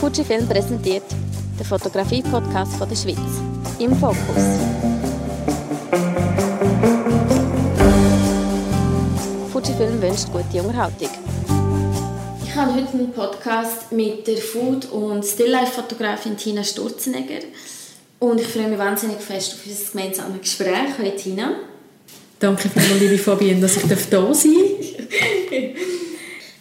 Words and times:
Fujifilm 0.00 0.46
präsentiert 0.46 1.04
den 1.58 1.64
Fotografie-Podcast 1.64 2.76
von 2.76 2.86
der 2.86 2.96
Schweiz. 2.96 3.16
Im 3.78 3.96
Fokus. 3.96 4.44
Fujifilm 9.50 10.02
wünscht 10.02 10.26
gute 10.30 10.62
Unterhaltung. 10.62 11.08
Ich 12.44 12.54
habe 12.54 12.74
heute 12.74 12.92
einen 12.92 13.10
Podcast 13.10 13.90
mit 13.90 14.26
der 14.26 14.36
Food- 14.36 14.84
und 14.92 15.24
Stilllife-Fotografin 15.24 16.36
Tina 16.36 16.62
Sturzenegger. 16.62 17.46
Und 18.18 18.40
ich 18.40 18.46
freue 18.48 18.68
mich 18.68 18.78
wahnsinnig 18.78 19.18
fest 19.18 19.54
auf 19.54 19.66
unser 19.66 19.92
gemeinsames 19.92 20.40
Gespräch. 20.42 20.90
Hallo 20.98 21.10
Tina. 21.16 21.56
Danke 22.38 22.68
vielmals, 22.68 23.00
liebe 23.00 23.16
Fabienne, 23.16 23.62
dass 23.62 23.78
ich 23.78 23.82
da 23.84 23.96
sein 23.96 24.10
darf. 24.10 24.52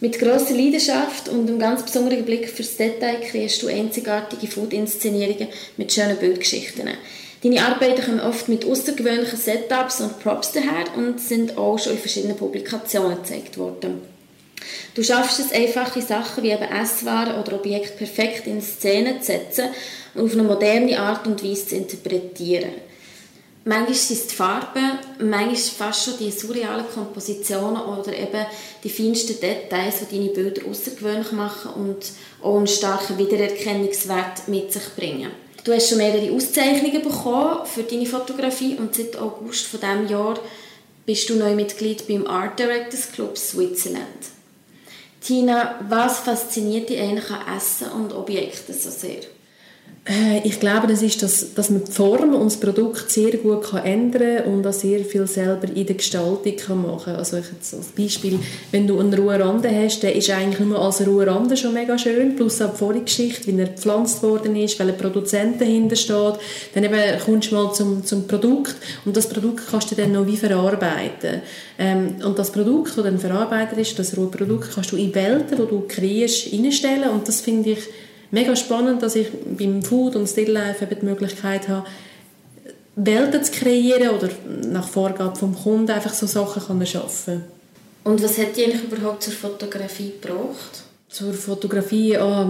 Mit 0.02 0.20
grosser 0.20 0.54
Leidenschaft 0.54 1.30
und 1.30 1.48
einem 1.48 1.58
ganz 1.58 1.84
besonderen 1.84 2.26
Blick 2.26 2.50
fürs 2.50 2.76
Detail 2.76 3.22
kreierst 3.22 3.62
du 3.64 3.68
einzigartige 3.68 4.48
Food-Inszenierungen 4.48 5.48
mit 5.78 5.94
schönen 5.94 6.18
Bildgeschichten. 6.18 6.90
Deine 7.42 7.66
Arbeiten 7.66 8.04
kommen 8.04 8.20
oft 8.20 8.50
mit 8.50 8.66
außergewöhnlichen 8.66 9.40
Setups 9.40 10.02
und 10.02 10.20
Props 10.20 10.52
daher 10.52 10.98
und 10.98 11.22
sind 11.22 11.58
auch 11.58 11.80
schon 11.80 11.94
in 11.94 12.00
verschiedenen 12.00 12.36
Publikationen 12.36 13.18
gezeigt 13.18 13.58
worden. 13.58 14.02
Du 14.96 15.04
schaffst 15.04 15.40
es, 15.40 15.52
einfache 15.52 16.02
Sachen 16.02 16.44
wie 16.44 16.52
eben 16.52 16.64
Esswaren 16.64 17.40
oder 17.40 17.54
Objekte 17.54 17.94
perfekt 17.98 18.48
in 18.48 18.62
Szene 18.62 19.20
zu 19.20 19.28
setzen 19.28 19.70
und 20.14 20.26
auf 20.26 20.34
eine 20.34 20.44
moderne 20.44 21.00
Art 21.00 21.26
und 21.28 21.44
Weise 21.44 21.68
zu 21.68 21.76
interpretieren. 21.76 22.72
Manchmal 23.68 23.96
sind 23.96 24.20
es 24.20 24.28
die 24.28 24.36
Farben, 24.36 25.00
manchmal 25.18 25.56
fast 25.56 26.06
schon 26.06 26.20
die 26.20 26.30
surrealen 26.30 26.86
Kompositionen 26.94 27.82
oder 27.82 28.16
eben 28.16 28.46
die 28.84 28.90
feinsten 28.90 29.40
Details, 29.40 29.96
die 30.02 30.20
deine 30.20 30.30
Bilder 30.30 30.70
außergewöhnlich 30.70 31.32
machen 31.32 31.72
und 31.74 32.06
auch 32.44 32.58
einen 32.58 32.68
starken 32.68 33.18
Wiedererkennungswert 33.18 34.48
mit 34.50 34.72
sich 34.72 34.88
bringen. 34.96 35.32
Du 35.64 35.74
hast 35.74 35.90
schon 35.90 35.98
mehrere 35.98 36.32
Auszeichnungen 36.32 37.02
bekommen 37.02 37.66
für 37.66 37.82
deine 37.82 38.06
Fotografie 38.06 38.76
und 38.76 38.94
seit 38.94 39.18
August 39.18 39.66
von 39.66 39.80
diesem 39.80 40.08
Jahr 40.10 40.40
bist 41.08 41.28
du 41.28 41.36
neu 41.36 41.56
Mitglied 41.56 42.08
beim 42.08 42.28
Art 42.28 42.60
Directors 42.60 43.12
Club 43.14 43.36
Switzerland. 43.36 44.06
Tina, 45.22 45.80
was 45.90 46.20
fasziniert 46.20 46.90
dich 46.90 47.00
eigentlich 47.00 47.32
an 47.32 47.58
Essen 47.58 47.88
und 47.94 48.14
Objekten 48.14 48.76
so 48.76 48.92
sehr? 48.92 49.22
Äh, 50.08 50.48
ich 50.48 50.60
glaube, 50.60 50.88
das 50.88 51.02
ist, 51.02 51.24
dass, 51.24 51.54
dass 51.56 51.72
man 51.72 51.84
die 51.84 51.92
Form 51.92 52.36
und 52.36 52.46
das 52.46 52.60
Produkt 52.60 53.10
sehr 53.10 53.38
gut 53.38 53.64
kann 53.64 53.84
ändern 53.84 54.44
kann 54.44 54.54
und 54.54 54.68
auch 54.68 54.74
sehr 54.74 55.04
viel 55.04 55.26
selber 55.26 55.68
in 55.68 55.86
der 55.86 55.96
Gestaltung 55.96 56.56
kann 56.56 56.82
machen 56.84 57.06
kann. 57.06 57.16
Also 57.16 57.38
ich 57.38 57.46
jetzt 57.52 57.74
als 57.74 57.88
Beispiel, 57.88 58.40
wenn 58.72 58.86
du 58.86 59.00
einen 59.00 59.14
rohen 59.16 59.42
Rande 59.42 59.70
hast, 59.70 60.04
der 60.04 60.16
ist 60.16 60.30
eigentlich 60.30 60.60
nur 60.60 60.80
als 60.80 61.06
roher 61.06 61.28
Rande 61.28 61.58
schon 61.58 61.74
mega 61.74 61.98
schön, 61.98 62.36
plus 62.36 62.62
auch 62.62 62.72
die 62.72 62.78
Vorgeschichte, 62.78 63.48
wie 63.48 63.60
er 63.60 63.70
gepflanzt 63.70 64.22
worden 64.22 64.56
ist, 64.56 64.78
welcher 64.78 64.94
Produzent 64.94 65.60
dahinter 65.60 65.96
steht. 65.96 66.36
Dann 66.76 66.84
eben 66.84 67.20
kommst 67.26 67.52
du 67.52 67.56
mal 67.56 67.74
zum, 67.74 68.06
zum 68.06 68.28
Produkt 68.28 68.76
und 69.06 69.18
das 69.18 69.28
Produkt 69.28 69.62
kannst 69.72 69.90
du 69.90 69.96
dann 69.96 70.12
noch 70.12 70.28
wie 70.28 70.38
verarbeiten. 70.38 71.42
Ähm, 71.80 72.18
und 72.24 72.38
das 72.38 72.52
Produkt, 72.52 72.96
das 72.96 73.04
dann 73.04 73.18
verarbeitet 73.18 73.80
ist, 73.80 73.98
das 73.98 74.16
rohe 74.16 74.28
Produkt, 74.28 74.70
kannst 74.74 74.92
du 74.92 74.98
in 74.98 75.16
Welten, 75.16 75.58
die 75.58 75.68
du 75.68 75.84
kreierst, 75.88 76.54
reinstellen 76.54 77.10
und 77.10 77.28
das 77.28 77.42
finde 77.42 77.72
ich 77.72 77.80
mega 78.32 78.56
spannend, 78.56 79.02
dass 79.02 79.16
ich 79.16 79.28
beim 79.58 79.82
Food 79.82 80.16
und 80.16 80.28
Stilllife 80.28 80.86
eben 80.86 81.00
die 81.00 81.06
Möglichkeit 81.06 81.68
habe, 81.68 81.86
Welten 82.96 83.44
zu 83.44 83.52
kreieren 83.52 84.10
oder 84.10 84.30
nach 84.68 84.88
Vorgabe 84.88 85.36
vom 85.36 85.54
Kunden 85.54 85.92
einfach 85.92 86.14
so 86.14 86.26
Sachen 86.26 86.64
kann 86.64 86.80
erschaffen 86.80 87.44
Und 88.04 88.24
was 88.24 88.38
hat 88.38 88.56
dich 88.56 88.66
eigentlich 88.66 88.84
überhaupt 88.84 89.24
zur 89.24 89.34
Fotografie 89.34 90.14
gebracht? 90.22 90.84
Zur 91.10 91.34
Fotografie, 91.34 92.18
oh, 92.18 92.46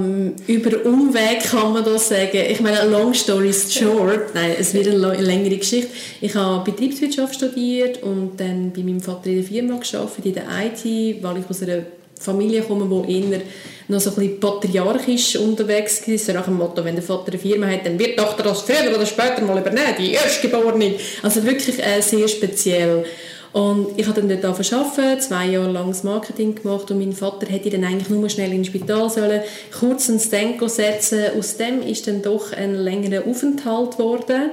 über 0.48 0.86
Umweg 0.86 1.44
kann 1.44 1.74
man 1.74 1.84
das 1.84 2.10
sagen. 2.10 2.40
Ich 2.50 2.62
meine, 2.62 2.88
long 2.90 3.14
story 3.14 3.54
short, 3.54 4.34
nein, 4.34 4.56
es 4.58 4.74
wird 4.74 4.88
eine 4.88 5.22
längere 5.22 5.58
Geschichte. 5.58 5.92
Ich 6.22 6.34
habe 6.36 6.64
Betriebswirtschaft 6.64 7.36
studiert 7.36 8.02
und 8.02 8.40
dann 8.40 8.72
bei 8.72 8.82
meinem 8.82 9.02
Vater 9.02 9.28
in 9.28 9.36
der 9.36 9.44
Firma 9.44 9.80
gearbeitet, 9.80 10.26
in 10.26 10.34
der 10.34 10.44
IT, 10.44 11.24
weil 11.24 11.38
ich 11.40 11.50
aus 11.50 11.62
einer 11.62 11.84
Familie 12.20 12.62
komme, 12.62 13.04
die 13.08 13.22
eher 13.22 13.42
noch 13.88 14.00
so 14.00 14.10
ein 14.12 14.16
bisschen 14.16 14.40
patriarchisch 14.40 15.36
unterwegs 15.36 16.00
ist, 16.08 16.34
nach 16.34 16.46
dem 16.46 16.56
Motto, 16.56 16.84
wenn 16.84 16.96
der 16.96 17.04
Vater 17.04 17.32
eine 17.32 17.40
Firma 17.40 17.68
hat, 17.68 17.86
dann 17.86 18.00
wird 18.00 18.12
die 18.12 18.16
Tochter 18.16 18.44
das 18.44 18.62
früher 18.62 18.96
oder 18.96 19.06
später 19.06 19.42
mal 19.42 19.60
übernehmen, 19.60 19.96
die 20.00 20.14
Erstgeborene. 20.14 20.96
Also 21.22 21.44
wirklich 21.44 21.80
äh, 21.80 22.02
sehr 22.02 22.28
speziell. 22.28 23.06
Und 23.54 23.98
ich 23.98 24.06
habe 24.06 24.20
dann 24.20 24.28
dort 24.28 24.44
arbeiten, 24.44 25.22
zwei 25.22 25.46
Jahre 25.46 25.72
lang 25.72 25.88
das 25.88 26.04
Marketing 26.04 26.56
gemacht 26.56 26.92
und 26.92 27.00
mein 27.00 27.14
Vater 27.14 27.48
hätte 27.48 27.70
dann 27.70 27.86
eigentlich 27.86 28.10
nur 28.10 28.28
schnell 28.28 28.52
ins 28.52 28.68
Spital 28.68 29.10
sollen, 29.10 29.42
kurz 29.80 30.10
einen 30.10 30.20
Stenko 30.20 30.68
setzen. 30.68 31.22
Aus 31.40 31.56
dem 31.56 31.82
ist 31.82 32.06
dann 32.06 32.22
doch 32.22 32.52
ein 32.52 32.76
längerer 32.76 33.26
Aufenthalt 33.26 33.92
geworden. 33.92 34.52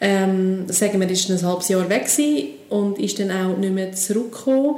Ähm, 0.00 0.66
sagen 0.68 1.00
wir, 1.00 1.10
ist 1.10 1.28
ein 1.28 1.42
halbes 1.44 1.68
Jahr 1.70 1.88
weg 1.88 2.08
und 2.68 3.00
ist 3.00 3.18
dann 3.18 3.32
auch 3.32 3.56
nicht 3.56 3.74
mehr 3.74 3.92
zurückgekommen. 3.92 4.76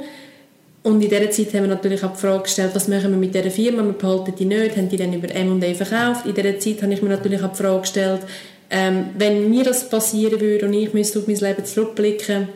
Und 0.83 1.01
in 1.01 1.09
dieser 1.09 1.31
Zeit 1.31 1.53
haben 1.53 1.63
wir 1.63 1.75
natürlich 1.75 2.03
auch 2.03 2.13
die 2.13 2.19
Frage 2.19 2.43
gestellt, 2.43 2.71
was 2.73 2.89
machen 2.89 3.11
wir 3.11 3.17
mit 3.17 3.33
dieser 3.33 3.49
Firma, 3.49 3.83
wir 3.83 3.93
behalten 3.93 4.33
die 4.37 4.45
nicht, 4.45 4.75
haben 4.75 4.89
die 4.89 4.97
dann 4.97 5.13
über 5.13 5.33
M&A 5.33 5.73
verkauft. 5.73 6.25
In 6.25 6.35
dieser 6.35 6.59
Zeit 6.59 6.81
habe 6.81 6.93
ich 6.93 7.01
mir 7.01 7.09
natürlich 7.09 7.41
auch 7.41 7.51
die 7.51 7.63
Frage 7.63 7.81
gestellt, 7.81 8.21
ähm, 8.69 9.05
wenn 9.17 9.49
mir 9.49 9.63
das 9.63 9.89
passieren 9.89 10.41
würde 10.41 10.65
und 10.65 10.73
ich 10.73 10.93
müsste 10.93 11.19
auf 11.19 11.27
mein 11.27 11.37
Leben 11.37 11.63
zurückblicken, 11.63 12.49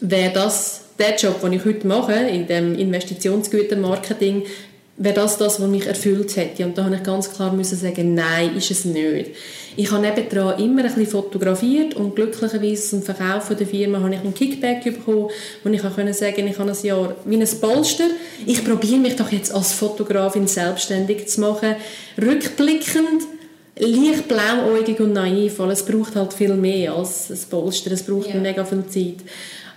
wäre 0.00 0.32
das 0.32 0.82
der 0.98 1.16
Job, 1.16 1.40
den 1.40 1.54
ich 1.54 1.64
heute 1.64 1.86
mache, 1.86 2.12
in 2.12 2.46
dem 2.46 2.76
Investitionsgütermarketing, 2.76 4.44
wäre 4.98 5.14
das 5.14 5.38
das, 5.38 5.60
was 5.60 5.68
mich 5.68 5.86
erfüllt 5.86 6.36
hätte. 6.36 6.64
Und 6.64 6.76
da 6.76 6.84
habe 6.84 6.96
ich 6.96 7.02
ganz 7.02 7.32
klar 7.32 7.52
müssen 7.52 7.78
sagen, 7.78 8.14
nein, 8.14 8.56
ist 8.56 8.70
es 8.70 8.84
nicht. 8.84 9.30
Ich 9.76 9.92
habe 9.92 10.02
nebenan 10.02 10.58
immer 10.58 10.82
ein 10.82 10.88
bisschen 10.88 11.06
fotografiert 11.06 11.94
und 11.94 12.16
glücklicherweise 12.16 12.90
zum 12.90 13.02
Verkauf 13.02 13.48
der 13.48 13.66
Firma 13.66 14.00
habe 14.00 14.14
ich 14.14 14.20
einen 14.20 14.34
Kickback 14.34 14.82
bekommen, 14.82 15.28
wo 15.62 15.70
ich 15.70 15.84
auch 15.84 15.94
sagen 15.94 16.34
konnte, 16.34 16.50
ich 16.50 16.58
habe 16.58 16.70
ein 16.70 16.86
Jahr 16.86 17.14
wie 17.24 17.36
ein 17.36 17.60
Polster. 17.60 18.04
Ich 18.44 18.64
probiere 18.64 18.98
mich 18.98 19.16
doch 19.16 19.30
jetzt 19.30 19.54
als 19.54 19.72
Fotografin 19.72 20.48
selbstständig 20.48 21.28
zu 21.28 21.40
machen. 21.42 21.76
Rückblickend 22.20 23.22
leicht 23.78 24.26
blauäugig 24.26 24.98
und 25.00 25.12
naiv, 25.12 25.60
weil 25.60 25.70
es 25.70 25.84
braucht 25.84 26.16
halt 26.16 26.32
viel 26.32 26.54
mehr 26.54 26.94
als 26.94 27.30
ein 27.30 27.38
Polster, 27.48 27.92
es 27.92 28.02
braucht 28.02 28.28
ja. 28.28 28.40
mega 28.40 28.64
viel 28.64 28.84
Zeit. 28.86 29.24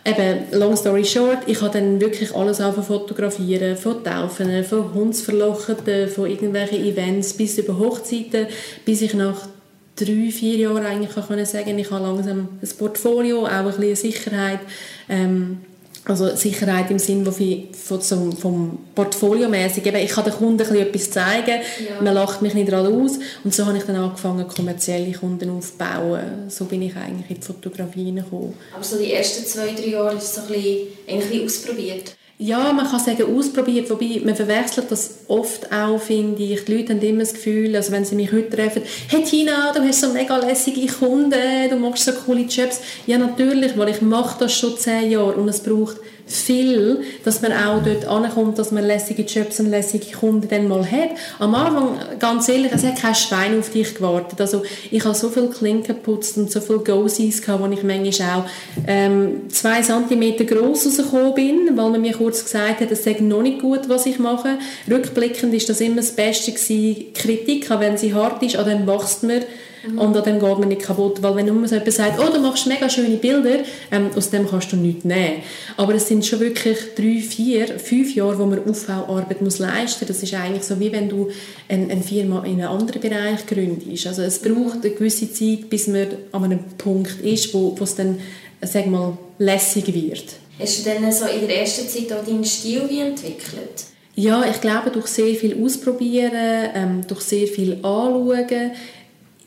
Eben, 0.03 0.59
long 0.59 0.75
story 0.75 1.05
short, 1.05 1.39
ich 1.45 1.61
habe 1.61 1.73
dann 1.73 2.01
wirklich 2.01 2.35
alles 2.35 2.57
fotografieren, 2.57 3.77
von 3.77 4.03
Taufen, 4.03 4.63
von 4.63 4.93
Hundsverlochten, 4.95 6.07
von 6.09 6.27
irgendwelchen 6.27 6.83
Events 6.83 7.33
bis 7.33 7.59
über 7.59 7.77
Hochzeiten, 7.77 8.47
bis 8.83 9.03
ich 9.03 9.13
nach 9.13 9.47
drei, 9.95 10.31
vier 10.31 10.57
Jahren 10.57 10.85
eigentlich 10.85 11.13
kann 11.27 11.45
sagen, 11.45 11.77
ich 11.77 11.91
habe 11.91 12.03
langsam 12.03 12.49
ein 12.61 12.69
Portfolio, 12.79 13.45
auch 13.45 13.49
ein 13.49 13.65
bisschen 13.65 13.95
Sicherheit, 13.95 14.59
ähm, 15.07 15.59
also 16.05 16.35
Sicherheit 16.35 16.89
im 16.89 16.99
Sinne 16.99 17.31
von, 17.31 18.01
von, 18.01 18.31
vom 18.35 18.79
Portfolio 18.95 19.47
mäßig. 19.47 19.85
ich 19.85 20.11
kann 20.11 20.23
den 20.23 20.33
Kunden 20.33 20.75
etwas 20.75 21.11
zeigen, 21.11 21.61
ja. 21.79 22.01
man 22.01 22.13
lacht 22.13 22.41
mich 22.41 22.53
nicht 22.53 22.69
gerade 22.69 22.89
aus 22.89 23.19
und 23.43 23.53
so 23.53 23.65
habe 23.65 23.77
ich 23.77 23.83
dann 23.83 23.97
angefangen 23.97 24.47
kommerzielle 24.47 25.11
Kunden 25.11 25.49
aufzubauen. 25.51 26.49
So 26.49 26.65
bin 26.65 26.81
ich 26.81 26.95
eigentlich 26.95 27.29
in 27.29 27.35
die 27.35 27.41
Fotografie 27.41 28.05
hineingekommen. 28.05 28.53
Aber 28.73 28.83
so 28.83 28.97
die 28.97 29.13
ersten 29.13 29.45
zwei, 29.45 29.73
drei 29.73 29.89
Jahre 29.89 30.15
ist 30.15 30.23
es 30.23 30.35
so 30.35 30.41
ein 30.41 30.47
bisschen, 30.47 30.87
ein 31.07 31.19
bisschen 31.19 31.45
ausprobiert? 31.45 32.15
Ja, 32.43 32.73
man 32.73 32.89
kann 32.89 32.99
sagen, 32.99 33.37
ausprobiert, 33.37 33.87
wobei 33.91 34.19
man 34.25 34.35
verwechselt 34.35 34.89
das 34.89 35.19
oft 35.27 35.71
auch, 35.71 36.01
finde 36.01 36.41
ich. 36.41 36.65
Die 36.65 36.75
Leute 36.75 36.93
haben 36.93 37.01
immer 37.01 37.19
das 37.19 37.33
Gefühl, 37.33 37.75
also 37.75 37.91
wenn 37.91 38.03
sie 38.03 38.15
mich 38.15 38.31
heute 38.31 38.49
treffen, 38.49 38.81
«Hey 39.09 39.21
Tina, 39.21 39.71
du 39.71 39.79
hast 39.83 40.01
so 40.01 40.09
mega 40.09 40.37
lässige 40.37 40.91
Kunden, 40.91 41.69
du 41.69 41.75
machst 41.75 42.05
so 42.05 42.11
coole 42.13 42.41
Jobs.» 42.41 42.81
Ja, 43.05 43.19
natürlich, 43.19 43.77
weil 43.77 43.89
ich 43.89 44.01
mache 44.01 44.39
das 44.39 44.55
schon 44.55 44.75
zehn 44.75 45.11
Jahre 45.11 45.33
und 45.33 45.49
es 45.49 45.59
braucht 45.59 45.97
viel, 46.31 47.01
dass 47.23 47.41
man 47.41 47.51
auch 47.53 47.83
dort 47.83 48.05
ankommt, 48.05 48.57
dass 48.59 48.71
man 48.71 48.85
lässige 48.85 49.23
Jobs 49.23 49.59
und 49.59 49.69
lässige 49.69 50.11
Kunden 50.17 50.47
dann 50.47 50.67
mal 50.67 50.89
hat. 50.89 51.09
Am 51.39 51.53
Anfang, 51.55 51.99
ganz 52.19 52.47
ehrlich, 52.49 52.71
es 52.73 52.83
hat 52.83 52.99
kein 52.99 53.15
Schwein 53.15 53.59
auf 53.59 53.69
dich 53.69 53.95
gewartet. 53.95 54.39
Also 54.39 54.63
ich 54.89 55.03
habe 55.03 55.15
so 55.15 55.29
viel 55.29 55.47
Klinken 55.47 55.95
geputzt 55.95 56.37
und 56.37 56.51
so 56.51 56.61
viele 56.61 56.79
Go-Sees 56.79 57.41
gehabt, 57.41 57.63
wo 57.63 57.71
ich 57.71 57.83
manchmal 57.83 58.39
auch 58.39 58.45
ähm, 58.87 59.49
zwei 59.49 59.81
Zentimeter 59.81 60.45
gross 60.45 60.85
rausgekommen 60.85 61.33
bin, 61.33 61.77
weil 61.77 61.89
man 61.89 62.01
mir 62.01 62.13
kurz 62.13 62.43
gesagt 62.43 62.81
hat, 62.81 62.91
es 62.91 63.03
sei 63.03 63.17
noch 63.19 63.41
nicht 63.41 63.61
gut, 63.61 63.87
was 63.87 64.05
ich 64.05 64.19
mache. 64.19 64.57
Rückblickend 64.89 65.53
ist 65.53 65.69
das 65.69 65.81
immer 65.81 65.97
das 65.97 66.11
Beste 66.11 66.51
gewesen. 66.51 67.13
Kritik, 67.13 67.69
auch 67.71 67.79
wenn 67.79 67.97
sie 67.97 68.13
hart 68.13 68.41
ist, 68.43 68.55
an 68.55 68.67
dem 68.67 68.87
wächst 68.87 69.23
man 69.23 69.41
Mhm. 69.87 69.97
Und 69.97 70.17
an 70.17 70.23
dem 70.23 70.39
geht 70.39 70.59
man 70.59 70.67
nicht 70.67 70.81
kaputt. 70.81 71.21
Weil 71.21 71.35
wenn 71.37 71.45
nur 71.47 71.67
so 71.67 71.75
jemand 71.75 71.93
sagt, 71.93 72.19
oh, 72.19 72.31
du 72.31 72.39
machst 72.39 72.67
mega 72.67 72.89
schöne 72.89 73.17
Bilder, 73.17 73.59
ähm, 73.91 74.09
aus 74.15 74.29
dem 74.29 74.47
kannst 74.47 74.71
du 74.71 74.75
nichts 74.75 75.05
nehmen. 75.05 75.41
Aber 75.77 75.95
es 75.95 76.07
sind 76.07 76.25
schon 76.25 76.39
wirklich 76.39 76.77
drei, 76.95 77.19
vier, 77.19 77.79
fünf 77.79 78.15
Jahre, 78.15 78.39
wo 78.39 78.45
man 78.45 78.67
Aufbauarbeit 78.67 79.41
muss 79.41 79.59
leisten 79.59 80.05
muss. 80.05 80.07
Das 80.07 80.23
ist 80.23 80.33
eigentlich 80.33 80.63
so, 80.63 80.79
wie 80.79 80.91
wenn 80.91 81.09
du 81.09 81.29
eine, 81.67 81.91
eine 81.91 82.01
Firma 82.01 82.43
in 82.45 82.61
einem 82.61 82.71
anderen 82.71 83.01
Bereich 83.01 83.45
gründest. 83.45 84.07
Also 84.07 84.21
es 84.21 84.39
braucht 84.39 84.83
eine 84.83 84.93
gewisse 84.93 85.31
Zeit, 85.31 85.69
bis 85.69 85.87
man 85.87 86.07
an 86.31 86.43
einem 86.43 86.59
Punkt 86.77 87.21
ist, 87.21 87.53
wo, 87.53 87.75
wo 87.77 87.83
es 87.83 87.95
dann, 87.95 88.19
sag 88.61 88.87
mal, 88.87 89.17
lässig 89.37 89.93
wird. 89.93 90.25
Hast 90.59 90.85
du 90.85 90.89
dann 90.89 91.11
so 91.11 91.25
in 91.25 91.47
der 91.47 91.61
ersten 91.61 91.87
Zeit 91.87 92.13
auch 92.13 92.23
deinen 92.23 92.45
Stil 92.45 92.83
wie 92.87 92.99
entwickelt? 92.99 93.85
Ja, 94.13 94.45
ich 94.49 94.59
glaube, 94.59 94.91
durch 94.91 95.07
sehr 95.07 95.33
viel 95.35 95.63
Ausprobieren, 95.63 96.69
ähm, 96.75 97.01
durch 97.07 97.21
sehr 97.21 97.47
viel 97.47 97.73
Anschauen, 97.75 98.71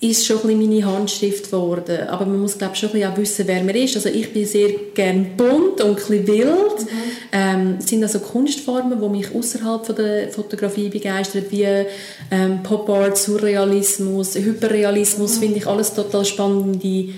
ist 0.01 0.27
schon 0.27 0.39
ein 0.49 0.59
meine 0.59 0.85
Handschrift 0.85 1.47
geworden. 1.47 2.09
Aber 2.09 2.27
man 2.27 2.41
muss 2.41 2.59
glaube 2.59 2.77
schon 2.77 2.91
ein 2.93 3.05
auch 3.05 3.17
wissen, 3.17 3.47
wer 3.47 3.63
man 3.63 3.75
ist. 3.75 3.97
Also 3.97 4.09
ich 4.09 4.33
bin 4.33 4.47
sehr 4.47 4.71
gerne 4.95 5.27
bunt 5.37 5.81
und 5.81 5.99
ein 6.11 6.27
wild. 6.27 6.81
Mhm. 6.81 6.89
Ähm, 7.33 7.77
es 7.79 7.87
sind 7.87 8.03
also 8.03 8.21
Kunstformen, 8.21 9.01
die 9.01 9.09
mich 9.09 9.35
außerhalb 9.35 9.97
der 9.97 10.29
Fotografie 10.31 10.89
begeistern, 10.89 11.45
wie 11.51 11.67
ähm, 12.31 12.63
Pop 12.63 12.89
Art, 12.91 13.17
Surrealismus, 13.17 14.35
Hyperrealismus, 14.35 15.37
mhm. 15.37 15.41
finde 15.41 15.59
ich 15.59 15.67
alles 15.67 15.95
total 15.95 16.25
spannende 16.25 17.09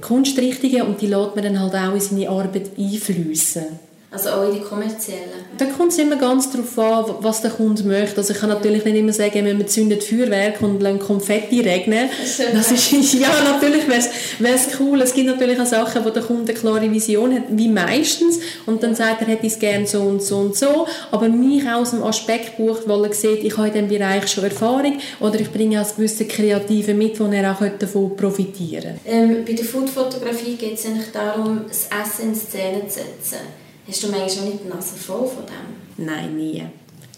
Kunstrichtungen 0.00 0.82
und 0.82 1.00
die 1.00 1.06
lässt 1.06 1.36
man 1.36 1.44
dann 1.44 1.60
halt 1.60 1.74
auch 1.74 1.94
in 1.94 2.00
seine 2.00 2.28
Arbeit 2.28 2.70
einfließen. 2.76 3.85
Also 4.10 4.30
auch 4.30 4.48
in 4.48 4.54
die 4.54 4.60
kommerziellen? 4.60 5.44
Da 5.58 5.64
kommt 5.64 5.90
es 5.90 5.98
immer 5.98 6.16
ganz 6.16 6.50
darauf 6.50 6.78
an, 6.78 7.14
was 7.20 7.42
der 7.42 7.50
Kunde 7.50 7.82
möchte. 7.82 8.18
Also 8.18 8.32
ich 8.32 8.38
kann 8.38 8.50
natürlich 8.50 8.84
nicht 8.84 8.96
immer 8.96 9.12
sagen, 9.12 9.44
wir 9.44 9.66
zünden 9.66 10.00
Feuerwerk 10.00 10.62
und 10.62 10.80
lassen 10.80 11.00
Konfetti 11.00 11.60
regnen. 11.60 12.08
Das 12.52 12.70
ist, 12.70 12.92
ja, 13.14 13.28
natürlich 13.52 13.88
wäre 13.88 14.54
es 14.54 14.68
cool. 14.78 15.02
Es 15.02 15.12
gibt 15.12 15.26
natürlich 15.26 15.60
auch 15.60 15.66
Sachen, 15.66 16.04
wo 16.04 16.10
der 16.10 16.22
Kunde 16.22 16.52
eine 16.52 16.60
klare 16.60 16.90
Vision 16.90 17.34
hat, 17.34 17.42
wie 17.50 17.68
meistens. 17.68 18.38
Und 18.64 18.82
dann 18.82 18.94
sagt 18.94 19.22
er, 19.22 19.26
hätte 19.26 19.48
es 19.48 19.58
gerne 19.58 19.86
so 19.86 20.02
und 20.02 20.22
so 20.22 20.36
und 20.38 20.56
so. 20.56 20.86
Aber 21.10 21.28
mich 21.28 21.68
aus 21.68 21.90
dem 21.90 22.04
Aspekt 22.04 22.56
bucht, 22.58 22.86
weil 22.86 23.06
er 23.06 23.12
sieht, 23.12 23.42
ich 23.42 23.56
habe 23.56 23.68
in 23.68 23.74
diesem 23.74 23.88
Bereich 23.88 24.28
schon 24.28 24.44
Erfahrung 24.44 24.98
oder 25.18 25.40
ich 25.40 25.50
bringe 25.50 25.82
auch 25.82 25.96
gewisse 25.96 26.26
Kreative 26.26 26.94
mit, 26.94 27.18
wo 27.18 27.24
er 27.24 27.52
auch 27.52 27.62
davon 27.78 28.16
profitieren 28.16 29.00
könnte. 29.04 29.34
Ähm, 29.34 29.44
bei 29.44 29.52
der 29.52 29.64
Foodfotografie 29.64 30.54
geht 30.54 30.78
es 30.78 30.86
eigentlich 30.86 31.10
darum, 31.12 31.64
das 31.66 31.88
Essen 31.90 32.30
in 32.30 32.34
Szene 32.34 32.88
zu 32.88 33.00
setzen. 33.00 33.65
Hast 33.88 34.02
du 34.02 34.08
manchmal 34.08 34.46
nicht 34.46 34.64
die 34.64 34.68
Nase 34.68 34.96
voll 34.96 35.28
von 35.28 35.44
dem? 35.46 36.04
Nein, 36.06 36.36
nie. 36.36 36.64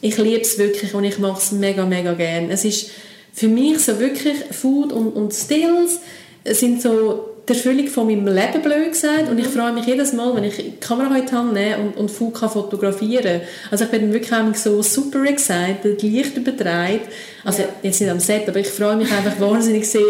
Ich 0.00 0.16
liebe 0.18 0.42
es 0.42 0.58
wirklich 0.58 0.94
und 0.94 1.04
ich 1.04 1.18
mache 1.18 1.40
es 1.40 1.52
mega, 1.52 1.84
mega 1.86 2.12
gerne. 2.12 2.52
Es 2.52 2.64
ist 2.64 2.90
für 3.32 3.48
mich 3.48 3.78
so 3.80 3.98
wirklich 3.98 4.36
Food 4.50 4.92
und, 4.92 5.08
und 5.08 5.32
Stills 5.32 6.00
sind 6.44 6.82
so 6.82 7.24
die 7.48 7.54
Erfüllung 7.54 7.86
von 7.86 8.06
meinem 8.06 8.26
Leben, 8.26 8.62
blöd 8.62 8.90
gesagt. 8.90 9.30
Und 9.30 9.38
ich 9.38 9.46
mhm. 9.46 9.50
freue 9.50 9.72
mich 9.72 9.86
jedes 9.86 10.12
Mal, 10.12 10.34
wenn 10.36 10.44
ich 10.44 10.56
die 10.56 10.76
Kamera 10.78 11.14
heute 11.14 11.32
habe 11.32 11.76
und, 11.80 11.96
und 11.96 12.10
Food 12.10 12.34
kann 12.34 12.50
fotografieren 12.50 13.40
Also 13.70 13.84
ich 13.84 13.90
bin 13.90 14.12
wirklich 14.12 14.58
so 14.58 14.82
super 14.82 15.24
excited, 15.24 16.02
leicht 16.02 16.36
übertreibt. 16.36 17.08
Also 17.44 17.62
ja. 17.62 17.68
jetzt 17.82 18.00
nicht 18.00 18.10
am 18.10 18.20
Set, 18.20 18.48
aber 18.48 18.58
ich 18.58 18.68
freue 18.68 18.96
mich 18.96 19.10
einfach 19.10 19.40
wahnsinnig 19.40 19.88
sehr 19.88 20.02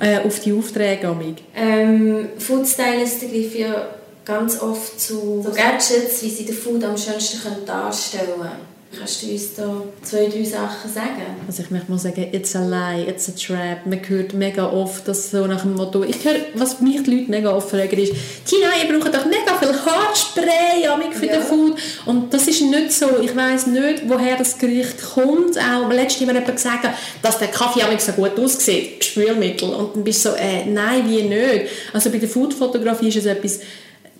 äh, 0.00 0.18
auf 0.24 0.40
die 0.40 0.52
Aufträge. 0.52 1.14
Ähm, 1.56 2.30
Food 2.38 2.66
Stylist 2.66 3.20
greifen 3.20 3.60
ja 3.60 3.99
ganz 4.30 4.62
oft 4.62 5.00
zu 5.00 5.42
so 5.42 5.50
Gadgets, 5.50 6.22
wie 6.22 6.30
sie 6.30 6.44
den 6.44 6.54
Food 6.54 6.84
am 6.84 6.96
schönsten 6.96 7.40
darstellen 7.66 8.38
können. 8.38 8.70
Kannst 8.96 9.22
du 9.22 9.30
uns 9.30 9.54
da 9.54 9.82
zwei, 10.02 10.26
drei 10.26 10.42
Sachen 10.42 10.92
sagen? 10.92 11.22
Also 11.46 11.62
ich 11.62 11.70
möchte 11.70 11.90
mal 11.92 11.98
sagen, 11.98 12.26
it's 12.32 12.56
a 12.56 12.64
lie, 12.64 13.08
it's 13.08 13.28
a 13.28 13.32
trap. 13.32 13.86
Man 13.86 14.00
hört 14.08 14.34
mega 14.34 14.68
oft, 14.68 15.06
dass 15.06 15.30
so 15.30 15.46
nach 15.46 15.62
dem 15.62 15.74
Motto, 15.74 16.02
ich 16.02 16.24
höre, 16.24 16.40
was 16.54 16.80
mich 16.80 17.00
die 17.04 17.18
Leute 17.18 17.30
mega 17.30 17.54
oft 17.54 17.70
fragen 17.70 17.96
ist, 17.96 18.12
Tina, 18.44 18.66
ihr 18.82 18.92
braucht 18.92 19.14
doch 19.14 19.26
mega 19.26 19.56
viel 19.60 19.68
Haarspray 19.68 21.12
für 21.12 21.26
ja. 21.26 21.34
den 21.34 21.42
Food. 21.42 21.78
Und 22.04 22.34
das 22.34 22.48
ist 22.48 22.62
nicht 22.62 22.92
so. 22.92 23.06
Ich 23.22 23.34
weiß 23.34 23.68
nicht, 23.68 24.08
woher 24.08 24.36
das 24.36 24.58
Gericht 24.58 24.96
kommt. 25.14 25.56
Auch 25.56 25.88
letztens 25.88 26.28
hat 26.28 26.34
jemand 26.36 26.56
gesagt, 26.56 26.88
dass 27.22 27.38
der 27.38 27.48
Kaffee 27.48 27.82
so 27.98 28.12
gut 28.12 28.38
aussieht, 28.40 29.04
Spülmittel. 29.04 29.70
Und 29.70 29.94
dann 29.94 30.02
bist 30.04 30.24
du 30.24 30.30
so, 30.30 30.34
äh, 30.34 30.66
nein, 30.66 31.08
wie 31.08 31.22
nicht. 31.22 31.70
Also 31.92 32.10
bei 32.10 32.18
der 32.18 32.28
Foodfotografie 32.28 33.08
ist 33.08 33.18
es 33.18 33.26
etwas 33.26 33.60